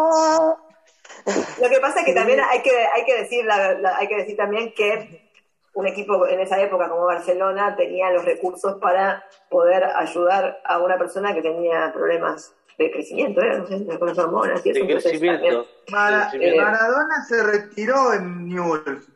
[1.61, 4.17] Lo que pasa es que también hay que, hay que decir la- la- hay que
[4.17, 5.31] decir también que
[5.75, 10.99] un equipo en esa época como Barcelona tenía los recursos para poder ayudar a una
[10.99, 13.59] persona que tenía problemas de crecimiento, ¿eh?
[13.59, 14.79] no sé, con las hormonas y eso.
[14.81, 15.43] De entonces crecimiento.
[15.45, 19.07] también- Mara- Eh, Maradona se retiró en Newell's,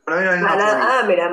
[0.43, 1.31] Mara- ah, mira,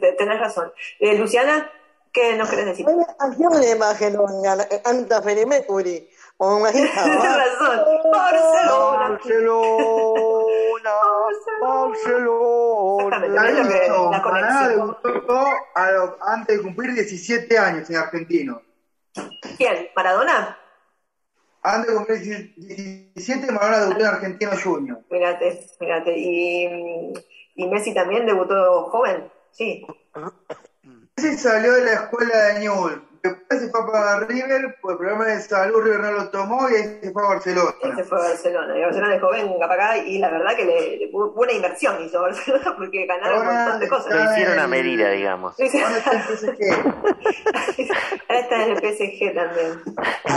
[0.00, 0.72] te- tenés razón.
[0.98, 1.70] Eh, Luciana,
[2.12, 2.86] ¿qué nos querés decir?
[3.18, 5.20] Acción de Barcelona, Anta
[6.38, 7.04] o hija.
[7.04, 7.80] Tienes razón.
[8.12, 9.18] Barcelona.
[11.60, 13.18] Barcelona, Barcelona.
[14.22, 14.96] Conexión.
[15.02, 18.62] debutó a los- antes de cumplir 17 años en argentino.
[19.56, 19.88] ¿Quién?
[19.96, 20.56] ¿Maradona?
[21.62, 25.00] Antes de cumplir 17, Maradona debutó en Argentino Junior.
[25.10, 26.14] Mírate, mírate.
[26.16, 27.12] Y,
[27.56, 29.84] y Messi también debutó joven, sí.
[31.16, 33.02] Messi salió de la escuela de Newell's.
[33.22, 36.98] Después se fue para River, por problemas de salud River no lo tomó y ahí
[37.02, 37.74] se fue a Barcelona.
[37.82, 38.78] Él se fue a Barcelona.
[38.78, 42.20] Y Barcelona de joven para acá y la verdad que le, le- buena inversión hizo
[42.22, 44.14] Barcelona porque ganaron un Ahora montón de cosas.
[44.14, 45.54] Lo hicieron a medida, digamos.
[45.58, 46.58] Ahora está en PSG.
[48.28, 49.82] Ahora está en el PSG también.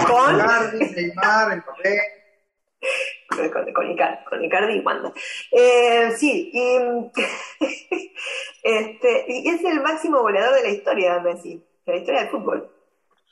[0.07, 2.01] Con, Icardi, Neymar, Mbappé.
[3.53, 5.13] con, con, Icardi, con Icardi y Wanda.
[5.51, 6.77] Eh, sí, y,
[8.63, 12.71] este, y es el máximo goleador de la historia, Messi, la historia del fútbol.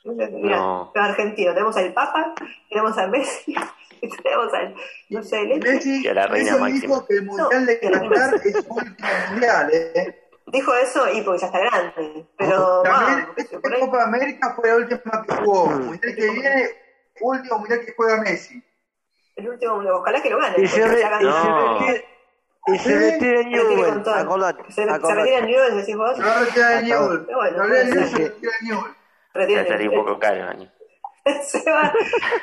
[0.04, 0.92] Mira, No.
[0.94, 2.34] los argentinos, tenemos al Papa,
[2.70, 3.54] tenemos a Messi,
[4.22, 4.74] tenemos al
[5.10, 5.68] dulce de leche.
[5.72, 6.80] Messi, Y a la reina Messi máxima.
[6.94, 9.70] dijo que el Mundial de Qatar es su último Mundial.
[9.72, 10.16] ¿eh?
[10.46, 14.52] Dijo eso y porque ya está grande, pero También vamos, esta por ahí- Copa América
[14.56, 15.70] fue la última que jugó.
[15.70, 16.68] El Mundial que viene,
[17.20, 18.62] último Mundial que juega Messi.
[19.36, 20.56] el último, ojalá que lo gane.
[20.62, 21.28] Y se, porque re- ya ganó.
[21.28, 21.78] y se No.
[21.78, 22.04] retira,
[22.74, 26.16] y se retira en Se retira con Newell, acordate, Se, retira en Newell's, decís vos.
[26.16, 27.28] Se va a retirar Hasta Newell's.
[27.32, 27.50] ahora.
[27.56, 28.96] Bueno, Se retira de Newell's.
[29.34, 30.70] Retira Ya estaría un poco caro, Dani.
[31.42, 31.92] Seba,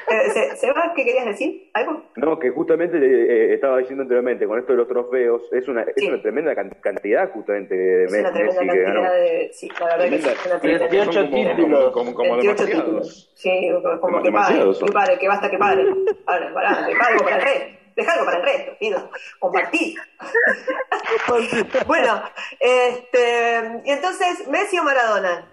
[0.07, 1.71] eh, Se- Seba, ¿qué querías decir?
[1.73, 2.03] ¿Algo?
[2.15, 5.93] No, que justamente eh, estaba diciendo anteriormente, con esto de los trofeos, es una, es
[5.97, 6.07] Sí.
[6.07, 9.01] una tremenda can- cantidad justamente de Es una Messi tremenda que ganó.
[9.01, 9.49] cantidad de...
[9.51, 11.91] Sí, la verdad que es una tremenda 28 Son como- títulos.
[11.91, 12.85] Como, como, como 28 demasiados.
[12.85, 13.31] títulos.
[13.33, 14.31] Sí, como, como que
[14.77, 14.87] son.
[14.87, 15.85] que pare, que basta que pare.
[16.23, 17.65] Para, para, deja algo para el resto.
[17.97, 19.09] Deja algo para el resto, pido.
[19.39, 19.99] Compartir.
[21.87, 22.21] bueno,
[22.59, 25.51] este, y entonces, ¿Messi o Maradona?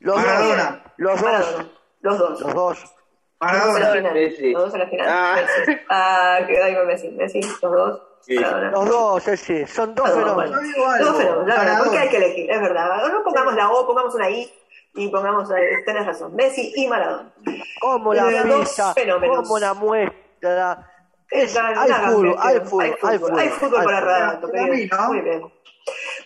[0.00, 0.82] Los Maradona.
[0.84, 1.68] dos, los dos, Maradona.
[2.00, 2.40] Los dos.
[2.40, 2.54] los dos.
[2.54, 2.94] Los dos
[3.40, 3.92] a la Maradona.
[3.92, 4.14] final.
[4.14, 4.52] Messi.
[4.52, 5.06] Los dos a la final.
[5.10, 5.34] Ah.
[5.36, 5.80] Messi.
[5.90, 7.08] Ah, queda ahí con Messi.
[7.10, 8.02] Messi, los dos.
[8.20, 8.34] Sí.
[8.38, 8.70] Maradona.
[8.70, 10.60] Los dos, ese, son dos Los dos, fenómenos.
[10.76, 10.94] bueno.
[10.96, 11.82] Fenómenos, la verdad, Maradona.
[11.84, 13.08] porque hay que elegir, es verdad.
[13.12, 14.52] No pongamos la O, pongamos una I
[14.94, 17.32] y pongamos, eh, tenés razón, Messi y Maradona.
[17.80, 19.38] Como la Los dos visa, fenómenos.
[19.38, 20.90] como la muestra.
[21.30, 24.20] Es, hay, una fútbol, hay fútbol, hay fútbol, hay fútbol hay para fútbol.
[24.20, 25.08] rato, Para mí, ¿no?
[25.08, 25.42] Muy bien.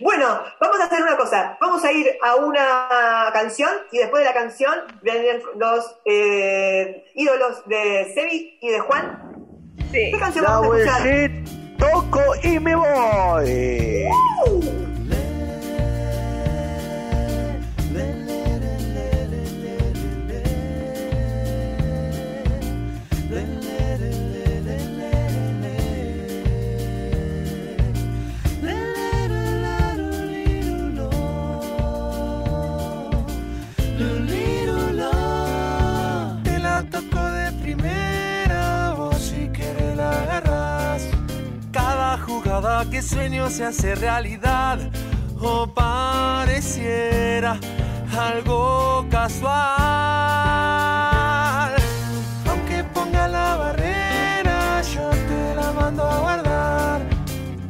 [0.01, 1.57] Bueno, vamos a hacer una cosa.
[1.61, 7.66] Vamos a ir a una canción y después de la canción vienen los eh, ídolos
[7.66, 9.34] de Sebi y de Juan.
[9.90, 10.11] Sí.
[10.12, 11.59] ¿Qué canción La vamos a escuchar?
[11.78, 14.88] toco y me voy.
[42.86, 44.78] Que sueño se hace realidad
[45.40, 47.58] o pareciera
[48.16, 49.58] algo casual.
[52.48, 57.00] Aunque ponga la barrera, yo te la mando a guardar.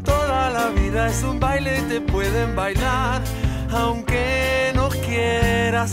[0.04, 3.22] Toda la vida es un baile, te pueden bailar,
[3.72, 5.92] aunque no quieras,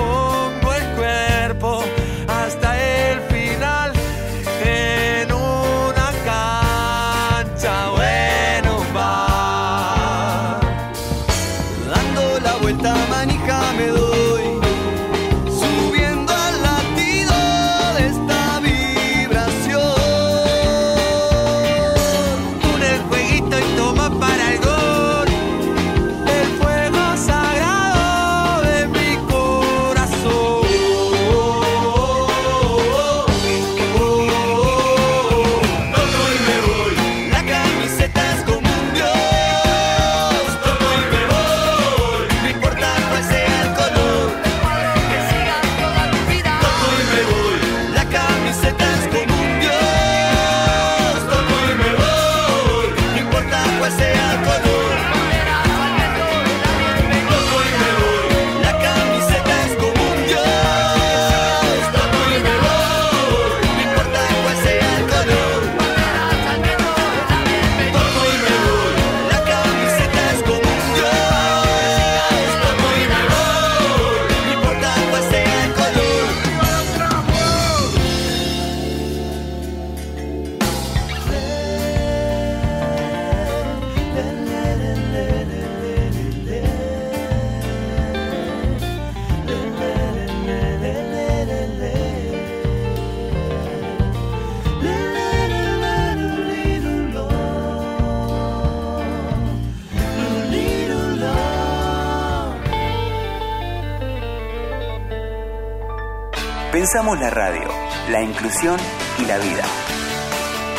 [106.81, 107.67] Pensamos la radio,
[108.09, 108.75] la inclusión
[109.19, 109.63] y la vida.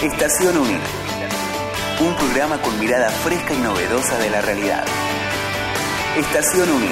[0.03, 0.81] Estación Unir.
[2.01, 4.85] Un programa con mirada fresca y novedosa de la realidad.
[6.17, 6.91] Estación Unir.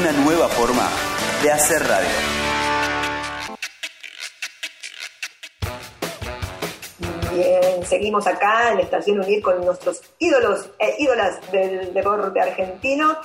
[0.00, 0.90] Una nueva forma
[1.44, 2.08] de hacer radio.
[7.32, 13.16] Bien, seguimos acá en Estación Unir con nuestros ídolos e ídolas del deporte argentino.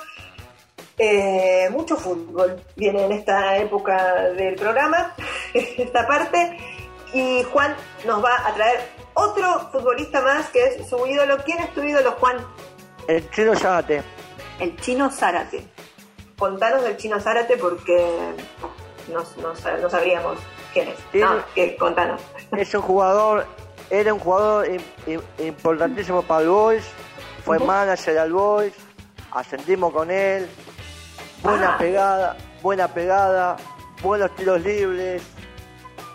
[1.02, 5.14] Eh, mucho fútbol viene en esta época del programa,
[5.54, 6.58] esta parte,
[7.14, 7.74] y Juan
[8.06, 8.80] nos va a traer
[9.14, 11.38] otro futbolista más que es su ídolo.
[11.44, 12.36] ¿Quién es tu ídolo, Juan?
[13.08, 14.02] El chino Zárate.
[14.58, 15.66] El chino Zárate.
[16.38, 18.18] Contanos del chino Zárate porque
[19.10, 20.38] no, no sab- no sabríamos
[20.74, 20.98] quién es.
[21.14, 22.20] No, que, contanos.
[22.56, 23.46] Es un jugador,
[23.88, 26.84] era un jugador im- im- importantísimo para el Boys,
[27.44, 27.66] fue Ujú.
[27.66, 28.74] manager al Boys,
[29.32, 30.48] ascendimos con él,
[31.42, 31.78] buena Ah.
[31.78, 33.56] pegada, buena pegada,
[34.02, 35.22] buenos tiros libres,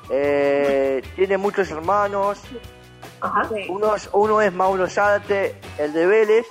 [0.10, 2.40] eh, tiene muchos hermanos,
[3.70, 6.46] uno, es- uno es Mauro Zárate, el de Vélez,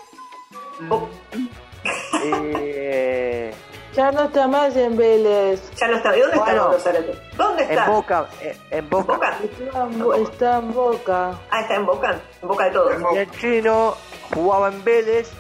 [0.91, 1.09] Oh.
[2.25, 3.55] eh,
[3.95, 5.71] Ya no está más en Vélez.
[5.79, 6.11] Ya no está.
[6.11, 7.15] ¿De dónde está Mauro Zárate?
[7.37, 7.85] ¿Dónde está?
[7.85, 9.39] en Boca, eh, en Boca.
[9.45, 11.39] Está en, Bo- está en Boca.
[11.51, 12.21] Ah, está en Boca.
[12.43, 12.93] En Boca de todos.
[13.15, 13.95] Y el chino
[14.35, 15.31] jugaba en Vélez,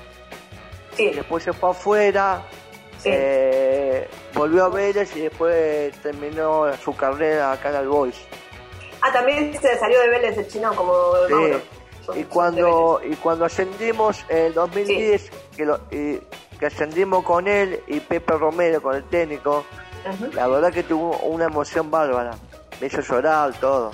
[0.97, 2.43] después se fue afuera,
[3.05, 8.17] eh, volvió a Vélez y después terminó su carrera acá en el Boys.
[9.03, 10.93] Ah, también se salió de Vélez el chino como
[11.29, 11.35] Sí.
[11.35, 11.61] Mauro.
[12.17, 16.21] Y cuando, y cuando ascendimos en el 2010, que, lo- y-
[16.59, 19.65] que ascendimos con él y Pepe Romero, con el técnico,
[20.35, 22.33] la verdad que tuvo una emoción bárbara.
[22.81, 23.91] Me hizo llorar, todo.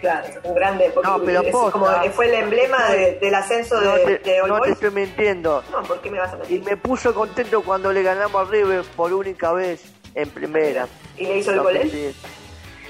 [0.00, 0.90] Claro, un grande.
[0.94, 1.70] Porque No, pero es posta.
[1.72, 4.90] como que fue el emblema de- del ascenso No de, de All no te estoy
[4.90, 5.64] mintiendo.
[5.70, 6.60] No, ¿por qué me vas a mentir?
[6.60, 9.82] Y me puso contento cuando le ganamos a River por única vez
[10.14, 10.86] en primera.
[11.16, 11.82] ¿Y le hizo el gol él?
[11.84, 12.16] 2010.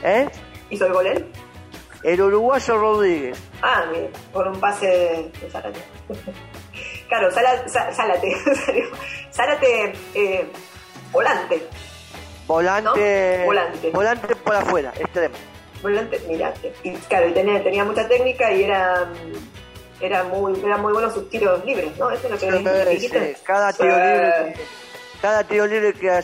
[0.02, 0.28] ¿Eh?
[0.70, 1.26] ¿Hizo el gol él?
[2.02, 3.38] El uruguayo Rodríguez.
[3.62, 5.80] Ah, mire, por un pase de, Zárate.
[7.08, 8.36] claro, Sa- Zárate.
[9.32, 10.46] Zárate, eh,
[11.12, 11.66] volante.
[12.46, 13.44] Volante, ¿No?
[13.46, 13.90] Volante.
[13.90, 15.34] volante por afuera, extremo.
[15.82, 16.72] Volante, mirate.
[16.82, 19.06] Y claro, y tenía, tenía mucha técnica y era,
[20.00, 22.10] era muy, eran muy buenos sus tiros libres, ¿no?
[22.10, 23.34] Eso es lo que dijiste.
[23.34, 24.00] Sí, cada tiro Sí.
[24.00, 24.54] libre,
[25.22, 26.20] cada tiro libre que,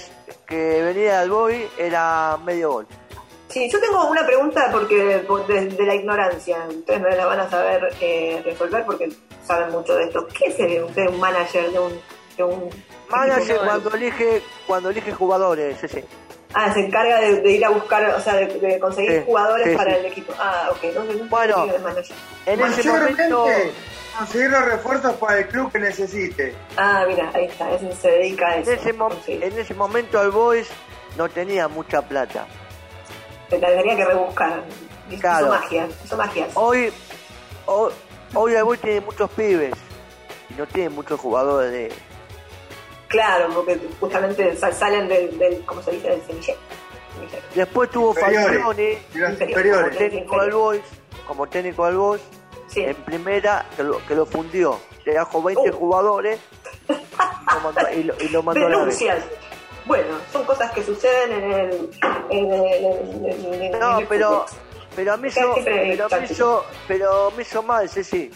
[0.46, 2.86] que venía del boy era medio gol.
[3.48, 7.50] Sí, yo tengo una pregunta porque por- desde la ignorancia, ustedes me la van a
[7.50, 9.10] saber eh, resolver porque
[9.46, 10.26] saben mucho de esto.
[10.28, 12.00] ¿Qué es usted un manager de un,
[12.38, 12.70] de un
[13.10, 16.02] Manager cuando elige, cuando elige jugadores, sí, sí.
[16.54, 19.70] Ah, se encarga de, de ir a buscar, o sea, de, de conseguir Sí, jugadores
[19.70, 19.96] sí, para sí.
[20.00, 20.32] el equipo.
[20.38, 20.84] Ah, ok.
[20.94, 21.66] No, no, no Bueno.
[22.46, 23.46] En ese momento,
[24.18, 26.54] conseguir los refuerzos para el club que necesite.
[26.76, 28.72] Ah, mira, ahí está, ese se dedica a en eso.
[28.72, 28.90] ese,
[29.46, 30.68] en ese momento el Boys
[31.16, 32.46] no tenía mucha plata.
[33.48, 34.62] Se la tenía que rebuscar.
[35.10, 35.48] Hizo Claro.
[35.48, 36.46] magia, hizo magia.
[36.54, 36.92] Hoy,
[37.66, 37.92] hoy,
[38.34, 39.72] hoy el Boys tiene muchos pibes
[40.50, 41.92] y no tiene muchos jugadores de,
[43.12, 46.08] Claro, porque justamente sal- salen del, del ¿cómo se dice?
[46.10, 46.58] Del semillero.
[47.14, 47.42] Semillero.
[47.54, 48.58] Después tuvo Inferiores.
[48.60, 48.74] como
[49.96, 50.82] técnico del Boys,
[51.28, 52.22] como técnico del Boys,
[52.68, 52.80] Sí.
[52.84, 54.80] en primera que lo, que lo fundió.
[55.04, 55.72] Le dejó 20 Oh.
[55.74, 56.40] jugadores
[56.88, 58.76] lo mandó- y, lo, y lo mandó a la.
[58.78, 59.24] Denuncias.
[59.84, 61.90] Bueno, son cosas que suceden en el.
[62.30, 64.46] En el, en el- en el- No, en el pero
[64.96, 68.30] pero me hizo, Siempre pero me hizo, pero me hizo mal, sí, sí.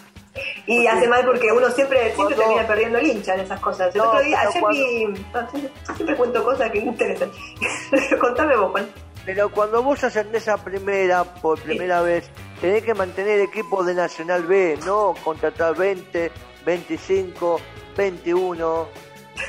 [0.67, 3.95] Y hace mal porque uno siempre, siempre Cuando- termina perdiendo el hincha en esas cosas.
[3.95, 5.07] El No, otro día, ayer cuando- vi.
[5.07, 5.51] no,
[5.97, 7.31] siempre, cuento cosas que me interesan.
[8.21, 8.89] Contame vos, Juan.
[9.25, 12.29] Pero cuando vos ascendés a primera por primera vez,
[12.61, 16.31] tenés que mantener equipos de Nacional B, no contratar 20,
[16.65, 17.61] 25,
[17.97, 18.87] 21.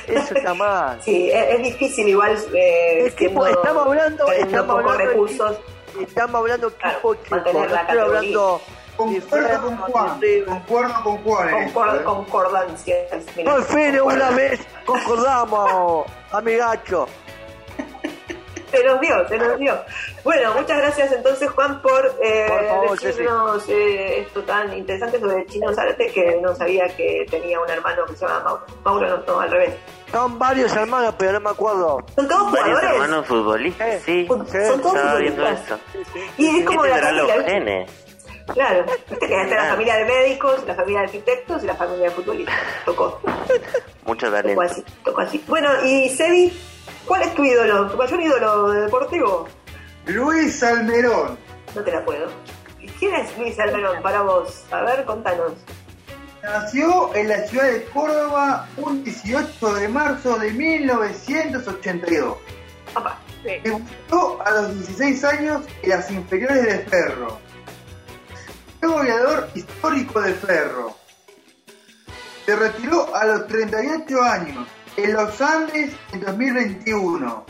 [0.08, 1.00] Eso está mal.
[1.02, 2.36] Sí, es, es difícil igual.
[2.54, 5.56] Eh, Equipo, siendo- estamos hablando, estamos hablando recursos.
[6.00, 8.60] Estamos hablando equipo chico, mantener no la estoy hablando
[8.98, 10.20] Concuerdo con Juan.
[10.46, 11.48] Concuerdo con Juan.
[11.54, 12.02] ¿eh?
[12.04, 13.24] concordancias.
[13.36, 13.52] mira.
[13.54, 17.06] Por fin una vez concordamos, amigacho.
[18.70, 19.78] Se nos dio, se nos dio.
[20.24, 25.46] Bueno, muchas gracias entonces Juan por, eh, Por favor, decirnos eh, esto tan interesante sobre
[25.46, 28.66] Chino Zárate que no sabía que tenía un hermano que se llama Mauro.
[28.84, 29.74] Mauro no, no, al revés.
[30.12, 32.04] Son varios hermanos, pero no me acuerdo.
[32.14, 32.92] Son todos Varios jugadores.
[32.92, 34.26] hermanos futbolistas, sí.
[34.26, 34.46] Son
[34.82, 35.80] todos Estaba viendo futbolistas.
[35.94, 36.18] eso.
[36.36, 36.96] Y es como ¿Qué la
[38.54, 42.04] Claro, viste que está la familia de médicos, la familia de arquitectos y la familia
[42.06, 42.56] de futbolistas.
[42.84, 43.20] Tocó,
[44.06, 44.60] Mucho tocó talento.
[44.62, 45.44] así, tocó así.
[45.46, 46.58] Bueno, y Sebi,
[47.06, 49.48] ¿cuál es tu ídolo, tu mayor ídolo deportivo?
[50.06, 51.38] Luis Almerón.
[51.74, 52.28] No te la puedo.
[52.98, 54.64] ¿Quién es Luis Almerón para vos?
[54.70, 55.52] A ver, contanos.
[56.42, 62.36] Nació en la ciudad de Córdoba un 18 de marzo de 1982.
[62.94, 63.18] Papá.
[63.62, 67.38] Debutó a los 16 años en las inferiores de Ferro.
[68.80, 70.96] Fue goleador histórico de Ferro.
[72.46, 74.66] Se retiró a los 38 años
[74.96, 77.46] en los Andes en 2021.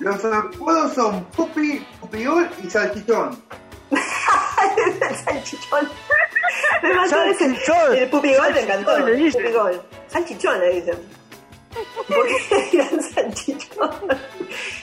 [0.00, 3.42] Los apodos son Pupi, Pupiol y Salchichón.
[3.90, 5.88] el salchichón.
[6.82, 7.96] Me mató ese- Salchichón.
[7.96, 8.92] El pupigol me encantó.
[10.08, 11.21] Salchichón le dicen.
[12.08, 13.90] ¿Por qué le dirán salchichón?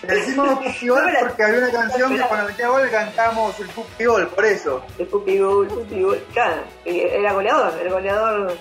[0.04, 4.46] Le decimos Pupiol porque había una canción que cuando metía gol cantamos el Pupiol, por
[4.46, 4.84] eso.
[4.98, 6.26] El pupigol, pupigol.
[6.34, 8.58] Claro, era goleador, el goleador.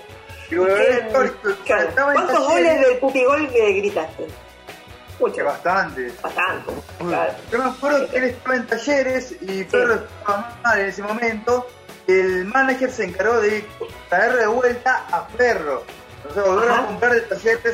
[0.51, 4.27] El goleador ¿Quién- histórico, claro, ¿Cuántos goles del pupigol que gritaste?
[5.19, 5.43] Muchos.
[5.43, 6.11] Bastante.
[6.21, 6.71] Bastante.
[6.99, 7.33] Claro.
[7.51, 11.67] Yo me acuerdo que él estaba en talleres y Perro estaba mal en ese momento.
[12.07, 13.63] El manager se encargó de
[14.07, 15.83] traer de vuelta a Ferro.
[16.29, 16.83] O sea, volver Ajá.
[16.83, 17.21] a comprar de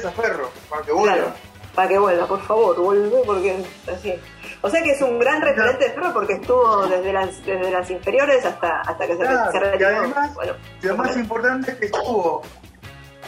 [0.07, 1.13] a Ferro para que vuelva.
[1.15, 1.33] Claro,
[1.75, 4.13] para que vuelva, por favor, vuelve porque así.
[4.61, 7.89] O sea que es un gran referente de Ferro porque estuvo desde las, desde las
[7.91, 9.87] inferiores hasta, hasta que se, Claro, se y retiró.
[9.97, 12.41] además, Bueno, lo más importante es que estuvo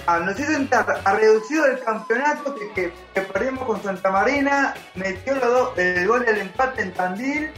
[0.06, 4.74] a nos hizo entrar a reducido el campeonato que, que, que perdimos con Santa Marina,
[4.96, 7.52] metió los el gol del empate en Tandil,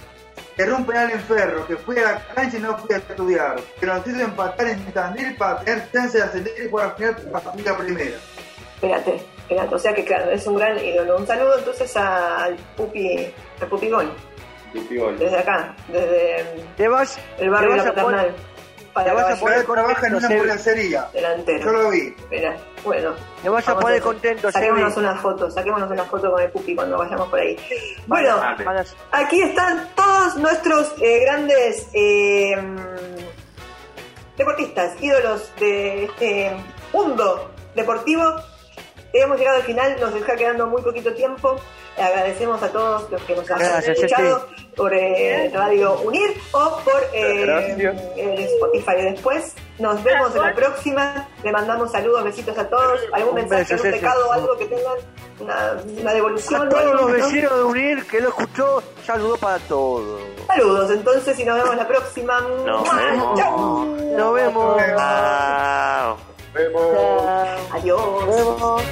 [0.64, 3.56] erró un penal en Ferro, que fui a la cancha y no fui a estudiar,
[3.80, 7.16] que nos hizo empatar en Tandil para tener chance de ascender y jugar al final
[7.32, 8.18] para la primera.
[8.76, 9.76] espérate, espérate.
[9.76, 11.18] O sea que claro, es un gran ídolo.
[11.18, 13.32] Un saludo entonces a- al Pupi,
[13.62, 14.12] al Pupi Gol,
[15.18, 16.46] desde acá, desde
[16.78, 18.36] Te vas, el barrio te de la poner- Paternal.
[18.94, 21.08] Para vas a poner trabaja en una ambulacería.
[21.14, 21.66] delantero.
[21.66, 22.16] Yo lo vi.
[22.32, 23.14] Mira, bueno.
[23.42, 26.76] Te vas a poner hacer- contento, Saquémonos una foto, saquémonos una foto con el Pupi
[26.76, 27.56] cuando vayamos por ahí.
[28.08, 28.42] Bueno,
[29.12, 32.58] aquí están todos nuestros eh, grandes eh,
[34.38, 36.56] deportistas, ídolos de este
[36.94, 38.24] mundo deportivo.
[39.14, 41.60] Hemos llegado al final, nos está quedando muy poquito tiempo.
[42.00, 47.04] Agradecemos a todos los que nos han Gracias, escuchado por eh, Radio Unir o por
[47.14, 47.76] eh,
[48.16, 49.54] el Spotify después.
[49.80, 51.28] Nos vemos en la próxima.
[51.44, 53.02] Le mandamos saludos, besitos a todos.
[53.14, 54.00] ¿Algún Un mensaje, beso, un Ceci.
[54.00, 54.94] pecado o algo que tengan?
[55.40, 56.68] Una, una devolución.
[56.68, 57.14] A todos algo, los ¿no?
[57.16, 60.22] vecinos de Unir que lo escuchó, saludo para todos.
[60.48, 62.42] Saludos entonces y nos vemos la próxima.
[62.42, 62.96] Nos ¡Mua!
[62.96, 63.40] vemos.
[63.40, 63.86] Chau.
[63.86, 64.82] Nos vemos.
[67.72, 68.02] Adiós.
[68.26, 68.84] Nos vemos.